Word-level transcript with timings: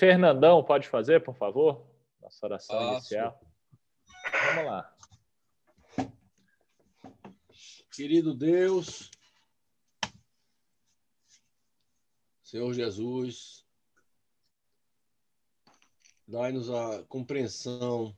Fernandão 0.00 0.64
pode 0.64 0.88
fazer, 0.88 1.22
por 1.22 1.34
favor? 1.34 1.86
Nossa 2.22 2.46
oração 2.46 2.74
Passo. 2.74 2.92
inicial. 2.92 3.38
Vamos 4.46 4.64
lá. 4.64 4.96
Querido 7.92 8.32
Deus, 8.32 9.10
Senhor 12.42 12.72
Jesus, 12.72 13.66
dai-nos 16.26 16.70
a 16.70 17.02
compreensão, 17.02 18.16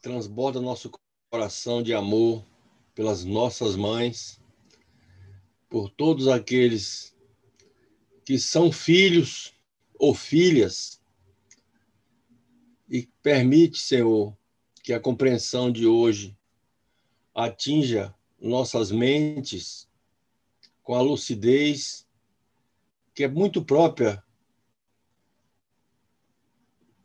transborda 0.00 0.58
nosso 0.58 0.90
coração 1.30 1.82
de 1.82 1.92
amor 1.92 2.42
pelas 2.94 3.26
nossas 3.26 3.76
mães, 3.76 4.42
por 5.68 5.90
todos 5.90 6.28
aqueles 6.28 7.09
que 8.30 8.38
são 8.38 8.70
filhos 8.70 9.52
ou 9.98 10.14
filhas, 10.14 11.02
e 12.88 13.08
permite, 13.20 13.78
Senhor, 13.78 14.38
que 14.84 14.92
a 14.92 15.00
compreensão 15.00 15.68
de 15.68 15.84
hoje 15.84 16.38
atinja 17.34 18.14
nossas 18.40 18.92
mentes 18.92 19.88
com 20.80 20.94
a 20.94 21.00
lucidez 21.00 22.06
que 23.16 23.24
é 23.24 23.28
muito 23.28 23.64
própria 23.64 24.22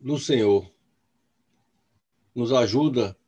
do 0.00 0.20
Senhor. 0.20 0.72
Nos 2.36 2.52
ajuda 2.52 3.18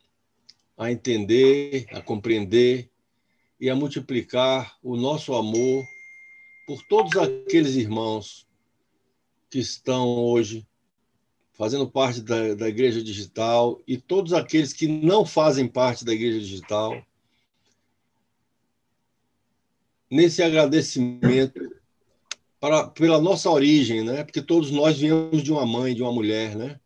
a 0.76 0.92
entender, 0.92 1.88
a 1.90 2.00
compreender 2.00 2.92
e 3.58 3.68
a 3.68 3.74
multiplicar 3.74 4.78
o 4.84 4.96
nosso 4.96 5.34
amor 5.34 5.84
por 6.68 6.82
todos 6.82 7.16
aqueles 7.16 7.76
irmãos 7.76 8.46
que 9.48 9.58
estão 9.58 10.06
hoje 10.06 10.68
fazendo 11.54 11.90
parte 11.90 12.20
da, 12.20 12.54
da 12.54 12.68
igreja 12.68 13.02
digital 13.02 13.80
e 13.86 13.96
todos 13.96 14.34
aqueles 14.34 14.74
que 14.74 14.86
não 14.86 15.24
fazem 15.24 15.66
parte 15.66 16.04
da 16.04 16.12
igreja 16.12 16.38
digital. 16.38 17.02
Nesse 20.10 20.42
agradecimento 20.42 21.74
para, 22.60 22.86
pela 22.88 23.18
nossa 23.18 23.48
origem, 23.48 24.04
né? 24.04 24.22
Porque 24.22 24.42
todos 24.42 24.70
nós 24.70 24.98
viemos 24.98 25.42
de 25.42 25.50
uma 25.50 25.64
mãe, 25.64 25.94
de 25.94 26.02
uma 26.02 26.12
mulher, 26.12 26.54
né? 26.54 26.78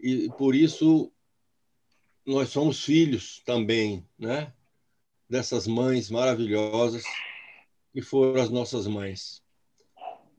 E 0.00 0.28
por 0.36 0.56
isso 0.56 1.12
nós 2.26 2.48
somos 2.48 2.82
filhos 2.82 3.40
também, 3.46 4.04
né? 4.18 4.52
Dessas 5.30 5.68
mães 5.68 6.10
maravilhosas 6.10 7.04
que 7.92 8.00
foram 8.00 8.42
as 8.42 8.50
nossas 8.50 8.86
mães. 8.86 9.42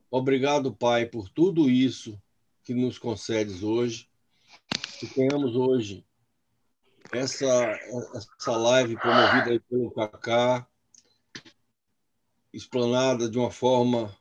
Obrigado, 0.10 0.74
Pai, 0.74 1.06
por 1.06 1.30
tudo 1.30 1.70
isso 1.70 2.22
que 2.64 2.74
nos 2.74 2.98
concedes 2.98 3.64
hoje, 3.64 4.10
que 5.00 5.08
tenhamos 5.08 5.56
hoje 5.56 6.06
essa, 7.12 7.46
essa 8.16 8.58
live 8.58 8.96
promovida 8.98 9.60
pelo 9.70 9.92
Cacá, 9.92 10.68
explanada 12.52 13.30
de 13.30 13.38
uma 13.38 13.52
forma 13.52 14.16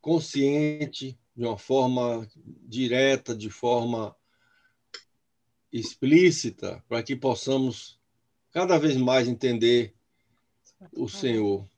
consciente, 0.00 1.18
de 1.34 1.44
uma 1.44 1.58
forma 1.58 2.26
direta, 2.36 3.34
de 3.34 3.50
forma 3.50 4.16
explícita, 5.72 6.82
para 6.88 7.02
que 7.02 7.14
possamos 7.14 8.00
cada 8.52 8.78
vez 8.78 8.96
mais 8.96 9.28
entender 9.28 9.94
o 10.92 11.08
Senhor. 11.08 11.68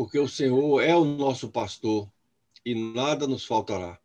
Porque 0.00 0.18
o 0.18 0.26
Senhor 0.26 0.80
é 0.80 0.96
o 0.96 1.04
nosso 1.04 1.50
pastor 1.50 2.10
e 2.64 2.74
nada 2.74 3.26
nos 3.26 3.44
faltará. 3.44 4.00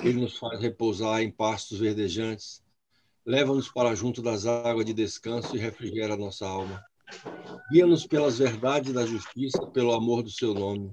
Ele 0.00 0.20
nos 0.20 0.36
faz 0.36 0.60
repousar 0.60 1.22
em 1.22 1.30
pastos 1.30 1.78
verdejantes, 1.78 2.64
leva-nos 3.24 3.68
para 3.68 3.94
junto 3.94 4.20
das 4.20 4.44
águas 4.44 4.84
de 4.84 4.92
descanso 4.92 5.54
e 5.54 5.60
refrigera 5.60 6.16
nossa 6.16 6.48
alma. 6.48 6.84
Guia-nos 7.70 8.04
pelas 8.04 8.38
verdades 8.38 8.92
da 8.92 9.06
justiça, 9.06 9.64
pelo 9.68 9.92
amor 9.92 10.20
do 10.24 10.30
seu 10.30 10.52
nome. 10.52 10.92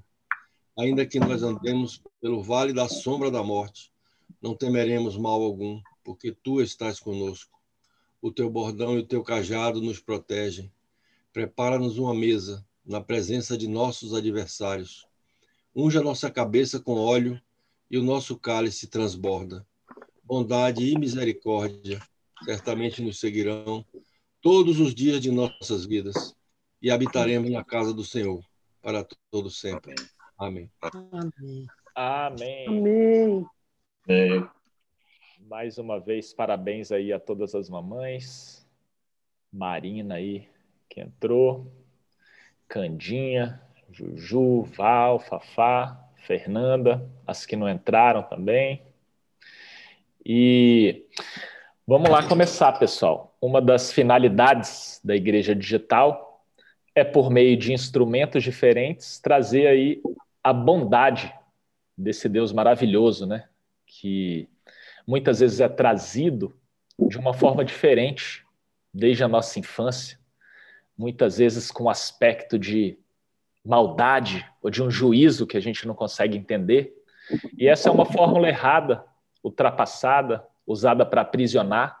Ainda 0.78 1.04
que 1.04 1.18
nós 1.18 1.42
andemos 1.42 2.00
pelo 2.20 2.44
vale 2.44 2.72
da 2.72 2.88
sombra 2.88 3.28
da 3.28 3.42
morte, 3.42 3.92
não 4.40 4.54
temeremos 4.54 5.16
mal 5.16 5.42
algum, 5.42 5.82
porque 6.04 6.30
tu 6.30 6.62
estás 6.62 7.00
conosco. 7.00 7.58
O 8.20 8.30
teu 8.30 8.48
bordão 8.48 8.94
e 8.94 9.00
o 9.00 9.04
teu 9.04 9.24
cajado 9.24 9.82
nos 9.82 9.98
protegem. 9.98 10.72
Prepara-nos 11.32 11.98
uma 11.98 12.14
mesa 12.14 12.64
na 12.84 13.00
presença 13.00 13.56
de 13.56 13.68
nossos 13.68 14.14
adversários 14.14 15.06
Unja 15.74 16.02
nossa 16.02 16.30
cabeça 16.30 16.78
com 16.78 16.96
óleo 16.96 17.40
e 17.90 17.96
o 17.96 18.02
nosso 18.02 18.38
cálice 18.38 18.86
transborda. 18.86 19.66
Bondade 20.22 20.84
e 20.84 20.98
misericórdia 20.98 21.98
certamente 22.44 23.00
nos 23.00 23.18
seguirão 23.18 23.84
todos 24.42 24.78
os 24.78 24.94
dias 24.94 25.18
de 25.18 25.30
nossas 25.30 25.86
vidas 25.86 26.36
e 26.80 26.90
habitaremos 26.90 27.50
na 27.50 27.64
casa 27.64 27.94
do 27.94 28.04
Senhor 28.04 28.44
para 28.82 29.06
todo 29.30 29.48
sempre. 29.48 29.94
Amém. 30.36 30.70
Amém. 30.82 31.66
Amém. 31.94 32.68
Amém. 32.68 33.46
Amém. 34.06 34.48
Mais 35.40 35.78
uma 35.78 35.98
vez, 35.98 36.34
parabéns 36.34 36.92
aí 36.92 37.14
a 37.14 37.18
todas 37.18 37.54
as 37.54 37.70
mamães. 37.70 38.68
Marina 39.50 40.16
aí, 40.16 40.46
que 40.88 41.00
entrou. 41.00 41.81
Candinha, 42.72 43.60
Juju, 43.90 44.62
Val, 44.62 45.18
Fafá, 45.18 46.08
Fernanda, 46.16 47.06
as 47.26 47.44
que 47.44 47.54
não 47.54 47.68
entraram 47.68 48.22
também. 48.22 48.80
E 50.24 51.04
vamos 51.86 52.08
lá 52.08 52.26
começar, 52.26 52.72
pessoal. 52.72 53.36
Uma 53.42 53.60
das 53.60 53.92
finalidades 53.92 55.02
da 55.04 55.14
Igreja 55.14 55.54
Digital 55.54 56.46
é, 56.94 57.04
por 57.04 57.30
meio 57.30 57.58
de 57.58 57.74
instrumentos 57.74 58.42
diferentes, 58.42 59.20
trazer 59.20 59.66
aí 59.66 60.00
a 60.42 60.54
bondade 60.54 61.30
desse 61.94 62.26
Deus 62.26 62.54
maravilhoso, 62.54 63.26
né? 63.26 63.50
Que 63.86 64.48
muitas 65.06 65.40
vezes 65.40 65.60
é 65.60 65.68
trazido 65.68 66.58
de 66.98 67.18
uma 67.18 67.34
forma 67.34 67.66
diferente 67.66 68.46
desde 68.94 69.22
a 69.22 69.28
nossa 69.28 69.58
infância, 69.58 70.21
muitas 70.96 71.38
vezes 71.38 71.70
com 71.70 71.88
aspecto 71.88 72.58
de 72.58 72.98
maldade 73.64 74.46
ou 74.60 74.70
de 74.70 74.82
um 74.82 74.90
juízo 74.90 75.46
que 75.46 75.56
a 75.56 75.60
gente 75.60 75.86
não 75.86 75.94
consegue 75.94 76.36
entender. 76.36 76.92
E 77.56 77.68
essa 77.68 77.88
é 77.88 77.92
uma 77.92 78.04
fórmula 78.04 78.48
errada, 78.48 79.04
ultrapassada, 79.42 80.44
usada 80.66 81.06
para 81.06 81.22
aprisionar 81.22 82.00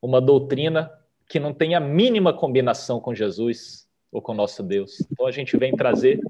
uma 0.00 0.20
doutrina 0.20 0.90
que 1.28 1.40
não 1.40 1.52
tem 1.52 1.74
a 1.74 1.80
mínima 1.80 2.32
combinação 2.32 3.00
com 3.00 3.14
Jesus 3.14 3.88
ou 4.12 4.22
com 4.22 4.34
nosso 4.34 4.62
Deus. 4.62 5.00
Então 5.10 5.26
a 5.26 5.32
gente 5.32 5.56
vem 5.56 5.74
trazer 5.74 6.20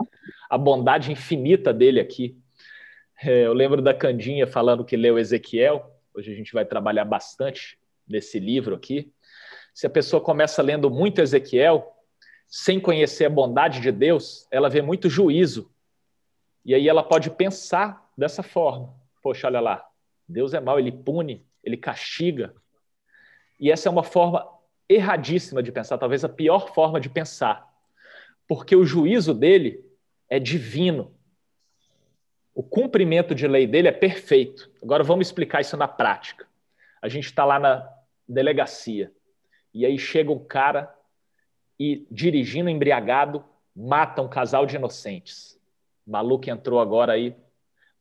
a 0.48 0.56
bondade 0.56 1.12
infinita 1.12 1.72
dele 1.72 2.00
aqui. 2.00 2.36
É, 3.22 3.46
eu 3.46 3.52
lembro 3.52 3.82
da 3.82 3.94
Candinha 3.94 4.46
falando 4.46 4.84
que 4.84 4.96
leu 4.96 5.18
Ezequiel. 5.18 5.90
Hoje 6.14 6.32
a 6.32 6.34
gente 6.34 6.52
vai 6.52 6.64
trabalhar 6.64 7.04
bastante 7.04 7.78
nesse 8.06 8.38
livro 8.38 8.74
aqui. 8.74 9.12
Se 9.74 9.86
a 9.86 9.90
pessoa 9.90 10.22
começa 10.22 10.62
lendo 10.62 10.90
muito 10.90 11.20
Ezequiel, 11.20 11.95
sem 12.46 12.80
conhecer 12.80 13.26
a 13.26 13.30
bondade 13.30 13.80
de 13.80 13.90
Deus, 13.90 14.46
ela 14.50 14.68
vê 14.68 14.80
muito 14.80 15.08
juízo. 15.08 15.70
E 16.64 16.74
aí 16.74 16.88
ela 16.88 17.02
pode 17.02 17.30
pensar 17.30 18.10
dessa 18.16 18.42
forma: 18.42 18.94
poxa, 19.22 19.46
olha 19.46 19.60
lá, 19.60 19.86
Deus 20.28 20.54
é 20.54 20.60
mau, 20.60 20.78
ele 20.78 20.92
pune, 20.92 21.46
ele 21.62 21.76
castiga. 21.76 22.54
E 23.58 23.70
essa 23.70 23.88
é 23.88 23.92
uma 23.92 24.02
forma 24.02 24.46
erradíssima 24.88 25.62
de 25.62 25.72
pensar, 25.72 25.98
talvez 25.98 26.24
a 26.24 26.28
pior 26.28 26.72
forma 26.72 27.00
de 27.00 27.08
pensar, 27.08 27.66
porque 28.46 28.76
o 28.76 28.84
juízo 28.84 29.34
dele 29.34 29.84
é 30.28 30.38
divino. 30.38 31.14
O 32.54 32.62
cumprimento 32.62 33.34
de 33.34 33.46
lei 33.46 33.66
dele 33.66 33.88
é 33.88 33.92
perfeito. 33.92 34.70
Agora 34.82 35.04
vamos 35.04 35.26
explicar 35.26 35.60
isso 35.60 35.76
na 35.76 35.86
prática. 35.86 36.46
A 37.02 37.08
gente 37.08 37.26
está 37.26 37.44
lá 37.44 37.58
na 37.58 37.86
delegacia 38.26 39.12
e 39.74 39.84
aí 39.84 39.98
chega 39.98 40.32
um 40.32 40.42
cara 40.42 40.95
e, 41.78 42.06
dirigindo 42.10 42.70
embriagado, 42.70 43.44
mata 43.74 44.22
um 44.22 44.28
casal 44.28 44.64
de 44.64 44.76
inocentes. 44.76 45.60
Malu 46.06 46.38
que 46.38 46.50
entrou 46.50 46.80
agora 46.80 47.12
aí, 47.12 47.36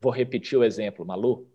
vou 0.00 0.12
repetir 0.12 0.58
o 0.58 0.64
exemplo, 0.64 1.04
Malu. 1.04 1.48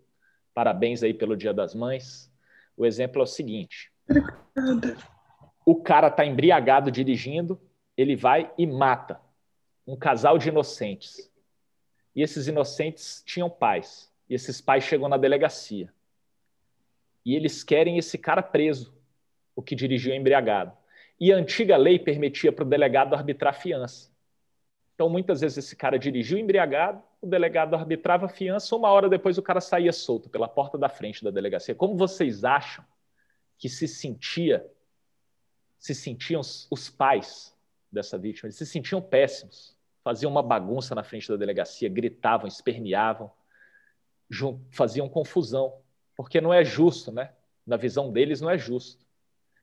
Parabéns 0.54 1.02
aí 1.02 1.14
pelo 1.14 1.36
Dia 1.36 1.52
das 1.52 1.74
Mães. 1.74 2.30
O 2.76 2.84
exemplo 2.84 3.20
é 3.20 3.24
o 3.24 3.26
seguinte: 3.26 3.90
Obrigada. 4.08 4.96
o 5.64 5.82
cara 5.82 6.08
está 6.08 6.24
embriagado 6.24 6.90
dirigindo, 6.90 7.60
ele 7.96 8.14
vai 8.14 8.52
e 8.58 8.66
mata 8.66 9.20
um 9.86 9.96
casal 9.96 10.38
de 10.38 10.48
inocentes. 10.48 11.30
E 12.14 12.22
esses 12.22 12.46
inocentes 12.46 13.22
tinham 13.26 13.48
pais. 13.48 14.12
E 14.28 14.34
esses 14.34 14.60
pais 14.60 14.84
chegam 14.84 15.08
na 15.08 15.16
delegacia. 15.16 15.92
E 17.24 17.34
eles 17.34 17.62
querem 17.64 17.98
esse 17.98 18.18
cara 18.18 18.42
preso, 18.42 18.94
o 19.54 19.62
que 19.62 19.74
dirigiu 19.74 20.14
embriagado. 20.14 20.76
E 21.22 21.32
a 21.32 21.36
antiga 21.36 21.76
lei 21.76 22.00
permitia 22.00 22.50
para 22.50 22.64
o 22.64 22.68
delegado 22.68 23.14
arbitrar 23.14 23.54
fiança. 23.54 24.10
Então 24.92 25.08
muitas 25.08 25.40
vezes, 25.40 25.58
esse 25.58 25.76
cara 25.76 25.96
dirigiu 25.96 26.36
embriagado, 26.36 27.00
o 27.20 27.28
delegado 27.28 27.76
arbitrava 27.76 28.26
fiança, 28.26 28.74
uma 28.74 28.90
hora 28.90 29.08
depois 29.08 29.38
o 29.38 29.42
cara 29.42 29.60
saía 29.60 29.92
solto 29.92 30.28
pela 30.28 30.48
porta 30.48 30.76
da 30.76 30.88
frente 30.88 31.22
da 31.22 31.30
delegacia. 31.30 31.76
Como 31.76 31.96
vocês 31.96 32.42
acham 32.42 32.84
que 33.56 33.68
se 33.68 33.86
sentia, 33.86 34.68
se 35.78 35.94
sentiam 35.94 36.40
os 36.40 36.90
pais 36.90 37.56
dessa 37.88 38.18
vítima? 38.18 38.48
Eles 38.48 38.56
se 38.56 38.66
sentiam 38.66 39.00
péssimos, 39.00 39.76
faziam 40.02 40.28
uma 40.28 40.42
bagunça 40.42 40.92
na 40.92 41.04
frente 41.04 41.28
da 41.28 41.36
delegacia, 41.36 41.88
gritavam, 41.88 42.48
esperneavam, 42.48 43.30
faziam 44.72 45.08
confusão, 45.08 45.72
porque 46.16 46.40
não 46.40 46.52
é 46.52 46.64
justo, 46.64 47.12
né? 47.12 47.32
Na 47.64 47.76
visão 47.76 48.10
deles, 48.10 48.40
não 48.40 48.50
é 48.50 48.58
justo. 48.58 49.06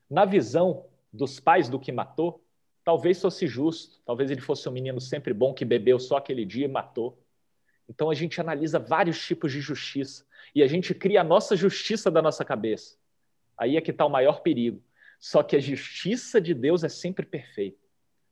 Na 0.10 0.24
visão 0.24 0.86
dos 1.12 1.40
pais 1.40 1.70
do 1.70 1.80
que 1.80 1.92
matou, 1.92 2.44
talvez 2.84 3.22
fosse 3.22 3.48
justo, 3.48 4.02
talvez 4.06 4.32
ele 4.32 4.42
fosse 4.42 4.68
um 4.68 4.72
menino 4.72 5.00
sempre 5.00 5.34
bom 5.34 5.54
que 5.54 5.66
bebeu 5.66 6.00
só 6.00 6.18
aquele 6.18 6.46
dia 6.46 6.66
e 6.66 6.68
matou. 6.68 7.22
Então 7.88 8.10
a 8.10 8.14
gente 8.14 8.40
analisa 8.40 8.80
vários 8.80 9.24
tipos 9.26 9.52
de 9.52 9.62
justiça 9.62 10.26
e 10.54 10.64
a 10.64 10.68
gente 10.68 10.94
cria 10.94 11.22
a 11.22 11.24
nossa 11.24 11.56
justiça 11.56 12.10
da 12.10 12.22
nossa 12.22 12.46
cabeça. 12.46 12.98
Aí 13.58 13.76
é 13.76 13.82
que 13.82 13.92
está 13.92 14.06
o 14.06 14.10
maior 14.10 14.42
perigo. 14.42 14.82
Só 15.20 15.44
que 15.44 15.56
a 15.56 15.60
justiça 15.60 16.40
de 16.40 16.54
Deus 16.54 16.84
é 16.84 16.90
sempre 16.90 17.26
perfeita, 17.26 17.86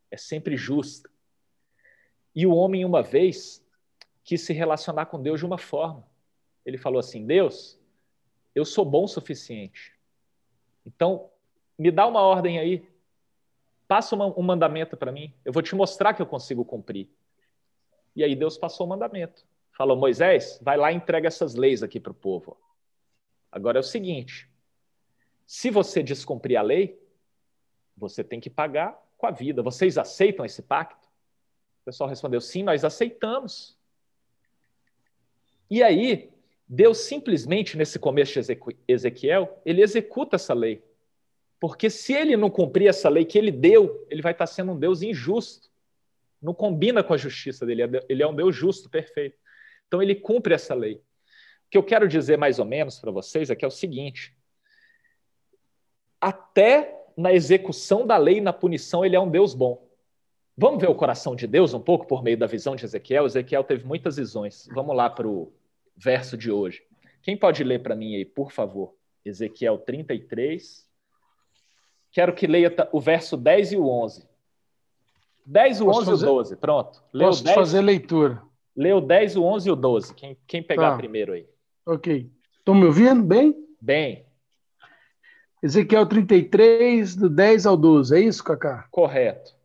é 0.10 0.16
sempre 0.16 0.56
justa. 0.56 1.10
E 2.34 2.46
o 2.48 2.54
homem, 2.56 2.86
uma 2.86 3.04
vez, 3.04 3.66
quis 4.24 4.42
se 4.42 4.54
relacionar 4.54 5.08
com 5.08 5.22
Deus 5.22 5.40
de 5.40 5.46
uma 5.46 5.58
forma. 5.58 6.08
Ele 6.66 6.78
falou 6.78 7.00
assim: 7.00 7.26
Deus, 7.26 7.80
eu 8.56 8.64
sou 8.64 8.86
bom 8.86 9.04
o 9.04 9.08
suficiente. 9.08 9.94
Então, 10.86 11.30
me 11.78 11.92
dá 11.92 12.08
uma 12.08 12.22
ordem 12.22 12.60
aí. 12.60 12.88
Passa 13.88 14.16
um 14.16 14.44
mandamento 14.44 14.98
para 14.98 15.12
mim. 15.12 15.34
Eu 15.46 15.54
vou 15.54 15.62
te 15.62 15.76
mostrar 15.76 16.14
que 16.14 16.22
eu 16.22 16.26
consigo 16.26 16.66
cumprir. 16.66 17.10
E 18.16 18.24
aí 18.24 18.36
Deus 18.36 18.58
passou 18.58 18.86
o 18.86 18.90
mandamento. 18.90 19.46
Falou, 19.72 19.96
Moisés, 19.96 20.60
vai 20.62 20.76
lá 20.76 20.92
e 20.92 20.96
entrega 20.96 21.28
essas 21.28 21.54
leis 21.54 21.84
aqui 21.84 22.00
para 22.00 22.12
o 22.12 22.16
povo. 22.16 22.58
Agora 23.52 23.78
é 23.78 23.82
o 23.82 23.84
seguinte: 23.84 24.50
se 25.46 25.70
você 25.70 26.02
descumprir 26.02 26.58
a 26.58 26.62
lei, 26.62 27.00
você 27.96 28.24
tem 28.24 28.40
que 28.40 28.50
pagar 28.50 29.00
com 29.18 29.28
a 29.28 29.32
vida. 29.32 29.62
Vocês 29.62 29.98
aceitam 29.98 30.46
esse 30.46 30.62
pacto? 30.62 31.08
O 31.82 31.86
pessoal 31.86 32.10
respondeu: 32.10 32.42
sim, 32.42 32.64
nós 32.64 32.84
aceitamos. 32.84 33.78
E 35.70 35.84
aí, 35.84 36.32
Deus 36.68 37.00
simplesmente, 37.00 37.78
nesse 37.78 38.00
começo 38.00 38.42
de 38.42 38.58
Ezequiel, 38.88 39.62
ele 39.66 39.82
executa 39.82 40.36
essa 40.36 40.54
lei. 40.54 40.84
Porque 41.60 41.90
se 41.90 42.14
ele 42.14 42.38
não 42.38 42.50
cumprir 42.50 42.88
essa 42.88 43.10
lei 43.10 43.26
que 43.26 43.38
ele 43.38 43.52
deu, 43.52 44.06
ele 44.10 44.22
vai 44.22 44.32
estar 44.32 44.46
sendo 44.48 44.74
um 44.74 44.80
Deus 44.80 45.02
injusto. 45.02 45.70
Não 46.42 46.54
combina 46.54 47.04
com 47.04 47.14
a 47.14 47.18
justiça 47.18 47.66
dele. 47.66 47.84
Ele 48.08 48.22
é 48.22 48.28
um 48.28 48.36
Deus 48.36 48.56
justo, 48.56 48.90
perfeito. 48.90 49.38
Então 49.88 50.02
ele 50.02 50.14
cumpre 50.14 50.54
essa 50.54 50.76
lei. 50.76 50.96
O 50.96 51.70
que 51.72 51.78
eu 51.78 51.84
quero 51.84 52.08
dizer 52.08 52.38
mais 52.38 52.60
ou 52.60 52.66
menos 52.66 53.00
para 53.00 53.12
vocês 53.12 53.50
é 53.50 53.56
que 53.56 53.66
é 53.66 53.68
o 53.68 53.72
seguinte: 53.72 54.38
até 56.22 57.06
na 57.18 57.34
execução 57.34 58.06
da 58.06 58.18
lei 58.18 58.38
e 58.38 58.42
na 58.42 58.54
punição, 58.54 59.04
ele 59.04 59.16
é 59.16 59.20
um 59.20 59.30
Deus 59.30 59.56
bom. 59.56 59.88
Vamos 60.56 60.80
ver 60.80 60.90
o 60.90 60.96
coração 60.96 61.36
de 61.36 61.46
Deus 61.46 61.74
um 61.74 61.80
pouco 61.80 62.08
por 62.08 62.24
meio 62.24 62.38
da 62.38 62.48
visão 62.48 62.76
de 62.76 62.86
Ezequiel? 62.86 63.26
Ezequiel 63.26 63.64
teve 63.64 63.86
muitas 63.86 64.18
visões. 64.18 64.68
Vamos 64.72 64.96
lá 64.96 65.10
para 65.10 65.28
o 65.28 65.52
verso 65.96 66.38
de 66.38 66.52
hoje. 66.52 66.84
Quem 67.22 67.36
pode 67.36 67.64
ler 67.64 67.84
para 67.84 67.96
mim 67.96 68.16
aí, 68.16 68.26
por 68.26 68.52
favor? 68.52 68.96
Ezequiel 69.26 69.78
33. 69.80 70.87
Quero 72.18 72.34
que 72.34 72.48
leia 72.48 72.74
o 72.92 73.00
verso 73.00 73.38
10 73.38 73.74
e 73.74 73.78
o 73.78 73.88
11. 73.88 74.28
10, 75.46 75.82
o 75.82 75.86
Posso 75.86 76.00
11 76.00 76.10
fazer... 76.10 76.26
e 76.26 76.30
o 76.30 76.34
12, 76.34 76.56
pronto. 76.56 77.04
Leu 77.14 77.28
Posso 77.28 77.44
10... 77.44 77.56
fazer 77.56 77.82
leitura. 77.82 78.42
Leu 78.76 79.00
10, 79.00 79.36
o 79.36 79.44
11 79.44 79.70
e 79.70 79.72
o 79.72 79.76
12. 79.76 80.16
Quem, 80.16 80.38
quem 80.48 80.64
pegar 80.64 80.94
tá. 80.94 80.98
primeiro 80.98 81.34
aí? 81.34 81.48
Ok. 81.86 82.28
Estão 82.58 82.74
me 82.74 82.86
ouvindo 82.86 83.22
bem? 83.22 83.56
Bem. 83.80 84.26
Ezequiel 85.62 86.08
33, 86.08 87.16
do 87.16 87.30
10 87.30 87.68
ao 87.68 87.78
12. 87.78 88.18
É 88.18 88.20
isso, 88.20 88.44
Cacá? 88.44 88.88
Correto. 88.90 89.56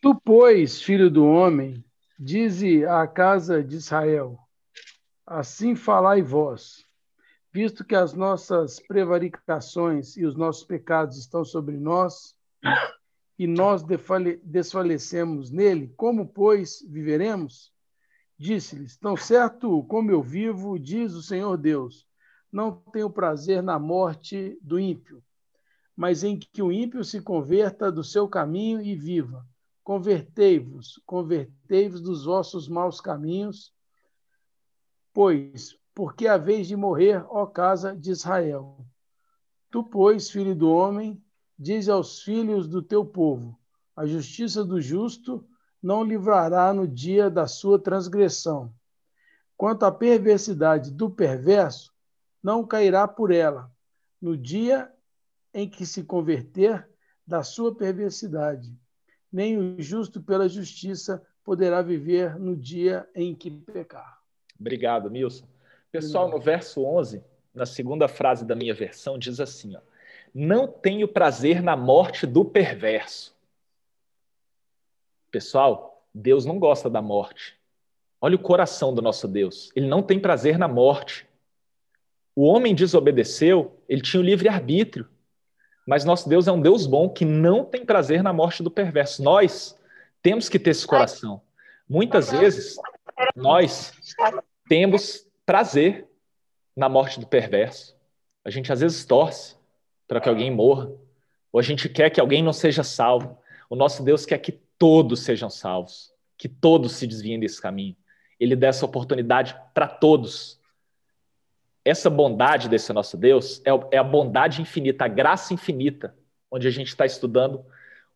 Tu, 0.00 0.12
pois, 0.24 0.82
filho 0.82 1.08
do 1.08 1.24
homem, 1.24 1.84
dize 2.18 2.84
à 2.84 3.06
casa 3.06 3.62
de 3.62 3.76
Israel: 3.76 4.36
Assim 5.24 5.76
falai 5.76 6.20
vós, 6.20 6.84
visto 7.54 7.84
que 7.84 7.94
as 7.94 8.12
nossas 8.14 8.80
prevaricações 8.80 10.16
e 10.16 10.26
os 10.26 10.34
nossos 10.34 10.64
pecados 10.64 11.16
estão 11.16 11.44
sobre 11.44 11.76
nós, 11.78 12.36
e 13.38 13.46
nós 13.46 13.84
desfalecemos 14.42 15.52
nele, 15.52 15.94
como, 15.96 16.26
pois, 16.26 16.84
viveremos? 16.88 17.72
Disse-lhes: 18.36 18.96
Tão 18.96 19.16
certo 19.16 19.84
como 19.84 20.10
eu 20.10 20.20
vivo, 20.20 20.78
diz 20.78 21.14
o 21.14 21.22
Senhor 21.22 21.56
Deus, 21.56 22.06
não 22.50 22.72
tenho 22.92 23.08
prazer 23.08 23.62
na 23.62 23.78
morte 23.78 24.58
do 24.60 24.78
ímpio, 24.78 25.22
mas 25.96 26.24
em 26.24 26.36
que 26.36 26.60
o 26.60 26.72
ímpio 26.72 27.04
se 27.04 27.20
converta 27.20 27.90
do 27.90 28.02
seu 28.02 28.28
caminho 28.28 28.82
e 28.82 28.96
viva. 28.96 29.46
Convertei-vos, 29.84 31.00
convertei-vos 31.06 32.00
dos 32.00 32.24
vossos 32.24 32.68
maus 32.68 33.00
caminhos 33.00 33.72
Pois, 35.14 35.78
porque 35.94 36.26
a 36.26 36.36
vez 36.36 36.66
de 36.66 36.74
morrer, 36.74 37.24
ó 37.28 37.46
casa 37.46 37.94
de 37.94 38.10
Israel. 38.10 38.84
Tu, 39.70 39.82
pois, 39.84 40.30
filho 40.30 40.54
do 40.54 40.70
homem, 40.70 41.22
diz 41.58 41.88
aos 41.88 42.22
filhos 42.22 42.66
do 42.66 42.82
teu 42.82 43.04
povo: 43.04 43.58
a 43.94 44.04
justiça 44.04 44.64
do 44.64 44.80
justo 44.80 45.46
não 45.82 46.02
livrará 46.02 46.72
no 46.72 46.88
dia 46.88 47.30
da 47.30 47.46
sua 47.46 47.78
transgressão. 47.78 48.74
Quanto 49.56 49.84
à 49.84 49.92
perversidade 49.92 50.90
do 50.90 51.08
perverso, 51.08 51.92
não 52.42 52.66
cairá 52.66 53.06
por 53.06 53.30
ela, 53.30 53.70
no 54.20 54.36
dia 54.36 54.92
em 55.52 55.68
que 55.68 55.86
se 55.86 56.02
converter 56.02 56.88
da 57.26 57.42
sua 57.42 57.74
perversidade. 57.74 58.76
Nem 59.32 59.56
o 59.56 59.80
justo 59.80 60.20
pela 60.20 60.48
justiça 60.48 61.24
poderá 61.44 61.82
viver 61.82 62.38
no 62.38 62.56
dia 62.56 63.08
em 63.14 63.34
que 63.34 63.50
pecar. 63.50 64.18
Obrigado, 64.58 65.10
Milson. 65.10 65.53
Pessoal, 65.94 66.28
no 66.28 66.40
verso 66.40 66.84
11, 66.84 67.22
na 67.54 67.64
segunda 67.64 68.08
frase 68.08 68.44
da 68.44 68.56
minha 68.56 68.74
versão, 68.74 69.16
diz 69.16 69.38
assim: 69.38 69.76
ó, 69.76 69.80
Não 70.34 70.66
tenho 70.66 71.06
prazer 71.06 71.62
na 71.62 71.76
morte 71.76 72.26
do 72.26 72.44
perverso. 72.44 73.32
Pessoal, 75.30 76.04
Deus 76.12 76.44
não 76.44 76.58
gosta 76.58 76.90
da 76.90 77.00
morte. 77.00 77.56
Olha 78.20 78.34
o 78.34 78.40
coração 78.40 78.92
do 78.92 79.00
nosso 79.00 79.28
Deus. 79.28 79.70
Ele 79.76 79.86
não 79.86 80.02
tem 80.02 80.18
prazer 80.18 80.58
na 80.58 80.66
morte. 80.66 81.28
O 82.34 82.42
homem 82.42 82.74
desobedeceu, 82.74 83.80
ele 83.88 84.02
tinha 84.02 84.20
o 84.20 84.24
livre-arbítrio. 84.24 85.08
Mas 85.86 86.04
nosso 86.04 86.28
Deus 86.28 86.48
é 86.48 86.52
um 86.52 86.60
Deus 86.60 86.88
bom 86.88 87.08
que 87.08 87.24
não 87.24 87.64
tem 87.64 87.86
prazer 87.86 88.20
na 88.20 88.32
morte 88.32 88.64
do 88.64 88.70
perverso. 88.70 89.22
Nós 89.22 89.78
temos 90.20 90.48
que 90.48 90.58
ter 90.58 90.70
esse 90.70 90.84
coração. 90.84 91.40
Muitas 91.88 92.32
vezes, 92.32 92.74
nós 93.36 93.92
temos 94.68 95.24
prazer 95.44 96.08
na 96.76 96.88
morte 96.88 97.20
do 97.20 97.26
perverso. 97.26 97.96
A 98.44 98.50
gente 98.50 98.72
às 98.72 98.80
vezes 98.80 99.04
torce 99.04 99.56
para 100.06 100.20
que 100.20 100.28
alguém 100.28 100.50
morra, 100.50 100.90
ou 101.52 101.60
a 101.60 101.62
gente 101.62 101.88
quer 101.88 102.10
que 102.10 102.20
alguém 102.20 102.42
não 102.42 102.52
seja 102.52 102.82
salvo. 102.82 103.38
O 103.70 103.76
nosso 103.76 104.02
Deus 104.02 104.26
quer 104.26 104.38
que 104.38 104.52
todos 104.78 105.20
sejam 105.20 105.48
salvos, 105.48 106.12
que 106.36 106.48
todos 106.48 106.92
se 106.92 107.06
desviem 107.06 107.38
desse 107.38 107.60
caminho. 107.60 107.96
Ele 108.38 108.56
dá 108.56 108.68
essa 108.68 108.84
oportunidade 108.84 109.56
para 109.72 109.86
todos. 109.86 110.60
Essa 111.84 112.10
bondade 112.10 112.68
desse 112.68 112.92
nosso 112.92 113.16
Deus 113.16 113.62
é, 113.64 113.96
é 113.96 113.98
a 113.98 114.04
bondade 114.04 114.60
infinita, 114.60 115.04
a 115.04 115.08
graça 115.08 115.54
infinita, 115.54 116.14
onde 116.50 116.66
a 116.66 116.70
gente 116.70 116.88
está 116.88 117.06
estudando 117.06 117.64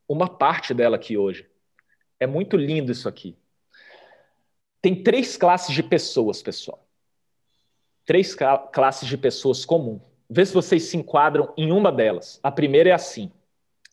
uma 0.08 0.28
parte 0.28 0.72
dela 0.74 0.96
aqui 0.96 1.16
hoje. 1.16 1.48
É 2.18 2.26
muito 2.26 2.56
lindo 2.56 2.90
isso 2.90 3.08
aqui. 3.08 3.36
Tem 4.80 5.02
três 5.02 5.36
classes 5.36 5.74
de 5.74 5.82
pessoas, 5.82 6.42
pessoal. 6.42 6.87
Três 8.08 8.34
classes 8.72 9.06
de 9.06 9.18
pessoas 9.18 9.66
comum. 9.66 10.00
Vê 10.30 10.46
se 10.46 10.54
vocês 10.54 10.84
se 10.84 10.96
enquadram 10.96 11.52
em 11.58 11.70
uma 11.70 11.92
delas. 11.92 12.40
A 12.42 12.50
primeira 12.50 12.88
é 12.88 12.92
assim: 12.92 13.30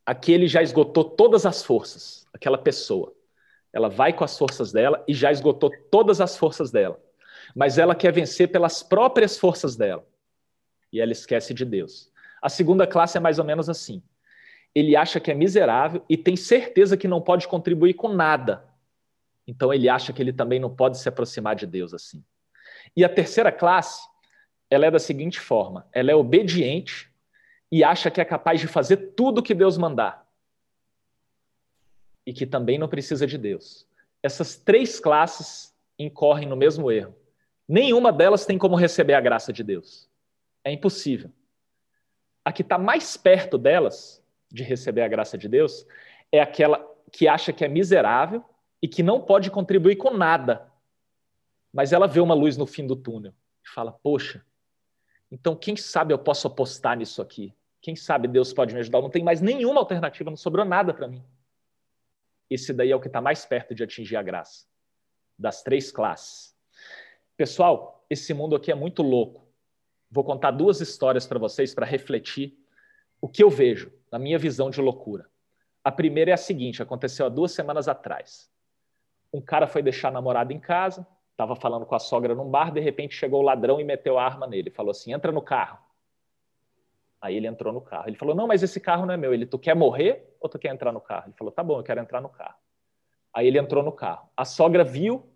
aquele 0.06 0.48
já 0.48 0.64
esgotou 0.64 1.04
todas 1.04 1.46
as 1.46 1.62
forças, 1.62 2.26
aquela 2.34 2.58
pessoa. 2.58 3.14
Ela 3.74 3.90
vai 3.90 4.14
com 4.14 4.24
as 4.24 4.38
forças 4.38 4.72
dela 4.72 5.04
e 5.06 5.14
já 5.14 5.34
esgotou 5.34 5.70
todas 5.92 6.22
as 6.22 6.38
forças 6.38 6.72
dela. 6.72 6.98
Mas 7.54 7.78
ela 7.78 7.94
quer 7.94 8.14
vencer 8.14 8.50
pelas 8.50 8.82
próprias 8.82 9.38
forças 9.38 9.76
dela. 9.76 10.08
E 10.94 11.02
ela 11.02 11.12
esquece 11.12 11.54
de 11.54 11.66
Deus. 11.66 12.10
A 12.42 12.48
segunda 12.48 12.88
classe 12.88 13.18
é 13.18 13.20
mais 13.20 13.38
ou 13.38 13.44
menos 13.44 13.68
assim. 13.70 14.02
Ele 14.74 14.96
acha 14.96 15.20
que 15.20 15.30
é 15.30 15.34
miserável 15.34 16.02
e 16.08 16.16
tem 16.16 16.38
certeza 16.38 16.96
que 16.96 17.08
não 17.08 17.20
pode 17.20 17.50
contribuir 17.50 17.96
com 17.96 18.08
nada 18.08 18.64
então 19.48 19.74
ele 19.74 19.88
acha 19.88 20.12
que 20.12 20.22
ele 20.22 20.34
também 20.34 20.60
não 20.60 20.74
pode 20.74 20.98
se 20.98 21.08
aproximar 21.08 21.56
de 21.56 21.68
Deus 21.68 21.94
assim. 21.94 22.24
E 22.96 23.04
a 23.06 23.10
terceira 23.10 23.52
classe, 23.52 24.08
ela 24.70 24.86
é 24.86 24.92
da 24.92 25.00
seguinte 25.00 25.40
forma: 25.40 25.88
ela 25.94 26.12
é 26.12 26.16
obediente 26.16 27.10
e 27.72 27.84
acha 27.84 28.12
que 28.12 28.22
é 28.22 28.26
capaz 28.26 28.60
de 28.60 28.68
fazer 28.68 28.98
tudo 29.16 29.44
que 29.44 29.54
Deus 29.54 29.78
mandar. 29.78 30.26
E 32.26 32.34
que 32.34 32.46
também 32.46 32.78
não 32.78 32.88
precisa 32.88 33.28
de 33.28 33.38
Deus. 33.38 33.88
essas 34.24 34.56
três 34.56 35.00
classes 35.00 35.76
incorrem 36.00 36.48
no 36.48 36.56
mesmo 36.56 36.92
erro. 36.92 37.16
Nenhuma 37.68 38.12
delas 38.12 38.46
tem 38.46 38.58
como 38.58 38.76
receber 38.76 39.14
a 39.14 39.22
graça 39.22 39.54
de 39.54 39.64
Deus. 39.64 40.10
É 40.64 40.72
impossível. 40.72 41.32
A 42.44 42.52
que 42.52 42.64
está 42.64 42.78
mais 42.78 43.16
perto 43.18 43.58
delas, 43.58 44.24
de 44.52 44.64
receber 44.64 45.02
a 45.02 45.08
graça 45.08 45.38
de 45.38 45.48
Deus, 45.48 45.86
é 46.32 46.40
aquela 46.40 46.84
que 47.12 47.28
acha 47.28 47.54
que 47.54 47.64
é 47.64 47.68
miserável 47.68 48.44
e 48.82 48.88
que 48.88 49.04
não 49.04 49.22
pode 49.22 49.50
contribuir 49.50 49.96
com 49.96 50.12
nada. 50.12 50.72
Mas 51.76 51.92
ela 51.92 52.08
vê 52.08 52.22
uma 52.22 52.34
luz 52.34 52.56
no 52.56 52.66
fim 52.66 52.88
do 52.88 52.96
túnel 52.96 53.34
e 53.62 53.68
fala: 53.68 53.92
Poxa, 53.92 54.46
então 55.30 55.54
quem 55.54 55.76
sabe 55.76 56.14
eu 56.14 56.18
posso 56.18 56.48
apostar 56.48 56.96
nisso 56.96 57.22
aqui? 57.22 57.54
Quem 57.82 57.98
sabe 57.98 58.30
Deus 58.30 58.54
pode 58.54 58.74
me 58.74 58.80
ajudar? 58.80 59.02
Não 59.02 59.10
tem 59.10 59.22
mais 59.22 59.42
nenhuma 59.42 59.82
alternativa, 59.82 60.30
não 60.30 60.38
sobrou 60.38 60.64
nada 60.64 60.94
para 60.94 61.06
mim. 61.06 61.22
Esse 62.50 62.72
daí 62.72 62.92
é 62.92 62.96
o 62.96 63.02
que 63.02 63.08
está 63.08 63.20
mais 63.20 63.46
perto 63.46 63.76
de 63.76 63.84
atingir 63.84 64.16
a 64.16 64.24
graça, 64.24 64.66
das 65.38 65.64
três 65.64 65.92
classes. 65.92 66.56
Pessoal, 67.36 68.06
esse 68.10 68.34
mundo 68.34 68.56
aqui 68.56 68.72
é 68.72 68.76
muito 68.76 69.04
louco. 69.04 69.46
Vou 70.10 70.24
contar 70.24 70.52
duas 70.52 70.80
histórias 70.80 71.28
para 71.28 71.38
vocês 71.38 71.76
para 71.76 71.86
refletir 71.86 72.58
o 73.20 73.28
que 73.28 73.44
eu 73.44 73.50
vejo 73.50 73.92
na 74.10 74.18
minha 74.18 74.40
visão 74.40 74.70
de 74.70 74.80
loucura. 74.80 75.30
A 75.84 75.92
primeira 75.92 76.32
é 76.32 76.34
a 76.34 76.38
seguinte: 76.38 76.82
aconteceu 76.82 77.26
há 77.26 77.30
duas 77.30 77.52
semanas 77.52 77.90
atrás. 77.90 78.50
Um 79.34 79.42
cara 79.42 79.68
foi 79.68 79.84
deixar 79.84 80.08
a 80.08 80.12
namorada 80.12 80.54
em 80.54 80.60
casa, 80.60 81.06
estava 81.36 81.54
falando 81.54 81.86
com 81.86 81.94
a 81.94 82.00
sogra 82.00 82.34
num 82.34 82.50
bar, 82.50 82.72
de 82.72 82.80
repente 82.80 83.14
chegou 83.14 83.42
o 83.42 83.44
ladrão 83.44 83.80
e 83.80 83.84
meteu 83.84 84.18
a 84.18 84.24
arma 84.24 84.48
nele. 84.48 84.72
Falou 84.72 84.92
assim: 84.92 85.12
entra 85.12 85.32
no 85.32 85.42
carro. 85.42 85.78
Aí 87.22 87.36
ele 87.36 87.48
entrou 87.48 87.74
no 87.74 87.82
carro. 87.82 88.08
Ele 88.08 88.16
falou: 88.16 88.34
Não, 88.34 88.48
mas 88.48 88.64
esse 88.64 88.80
carro 88.80 89.06
não 89.06 89.14
é 89.14 89.18
meu. 89.18 89.34
Ele, 89.34 89.46
tu 89.46 89.60
quer 89.60 89.76
morrer 89.76 90.34
ou 90.40 90.48
tu 90.48 90.58
quer 90.58 90.74
entrar 90.74 90.94
no 90.94 91.02
carro? 91.02 91.26
Ele 91.28 91.36
falou: 91.38 91.52
Tá 91.52 91.62
bom, 91.62 91.78
eu 91.78 91.84
quero 91.84 92.00
entrar 92.00 92.22
no 92.22 92.30
carro. 92.30 92.56
Aí 93.34 93.48
ele 93.48 93.60
entrou 93.60 93.84
no 93.84 93.92
carro. 93.92 94.30
A 94.36 94.46
sogra 94.46 94.84
viu, 94.84 95.30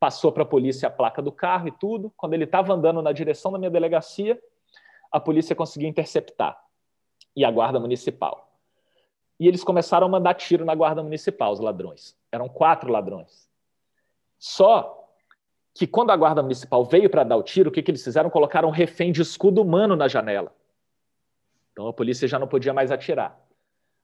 passou 0.00 0.32
para 0.32 0.42
a 0.42 0.46
polícia 0.46 0.88
a 0.88 0.90
placa 0.90 1.22
do 1.22 1.30
carro 1.30 1.68
e 1.68 1.70
tudo. 1.70 2.12
Quando 2.16 2.34
ele 2.34 2.44
estava 2.44 2.74
andando 2.74 3.00
na 3.00 3.12
direção 3.12 3.52
da 3.52 3.58
minha 3.58 3.70
delegacia, 3.70 4.40
a 5.12 5.20
polícia 5.20 5.54
conseguiu 5.54 5.88
interceptar 5.88 6.60
e 7.36 7.44
a 7.44 7.50
guarda 7.50 7.78
municipal. 7.78 8.50
E 9.38 9.46
eles 9.46 9.62
começaram 9.62 10.08
a 10.08 10.10
mandar 10.10 10.34
tiro 10.34 10.64
na 10.64 10.74
guarda 10.74 11.00
municipal, 11.00 11.52
os 11.52 11.60
ladrões. 11.60 12.18
Eram 12.32 12.48
quatro 12.48 12.90
ladrões. 12.90 13.48
Só 14.36 14.97
que 15.78 15.86
quando 15.86 16.10
a 16.10 16.16
guarda 16.16 16.42
municipal 16.42 16.84
veio 16.84 17.08
para 17.08 17.22
dar 17.22 17.36
o 17.36 17.42
tiro, 17.42 17.70
o 17.70 17.72
que, 17.72 17.80
que 17.80 17.88
eles 17.92 18.02
fizeram? 18.02 18.28
Colocaram 18.28 18.68
um 18.68 18.72
refém 18.72 19.12
de 19.12 19.22
escudo 19.22 19.62
humano 19.62 19.94
na 19.94 20.08
janela. 20.08 20.52
Então 21.70 21.86
a 21.86 21.92
polícia 21.92 22.26
já 22.26 22.36
não 22.36 22.48
podia 22.48 22.74
mais 22.74 22.90
atirar. 22.90 23.40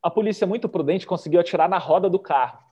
A 0.01 0.09
polícia, 0.09 0.47
muito 0.47 0.69
prudente, 0.69 1.05
conseguiu 1.05 1.41
atirar 1.41 1.69
na 1.69 1.79
roda 1.79 2.09
do 2.09 2.17
carro. 2.17 2.63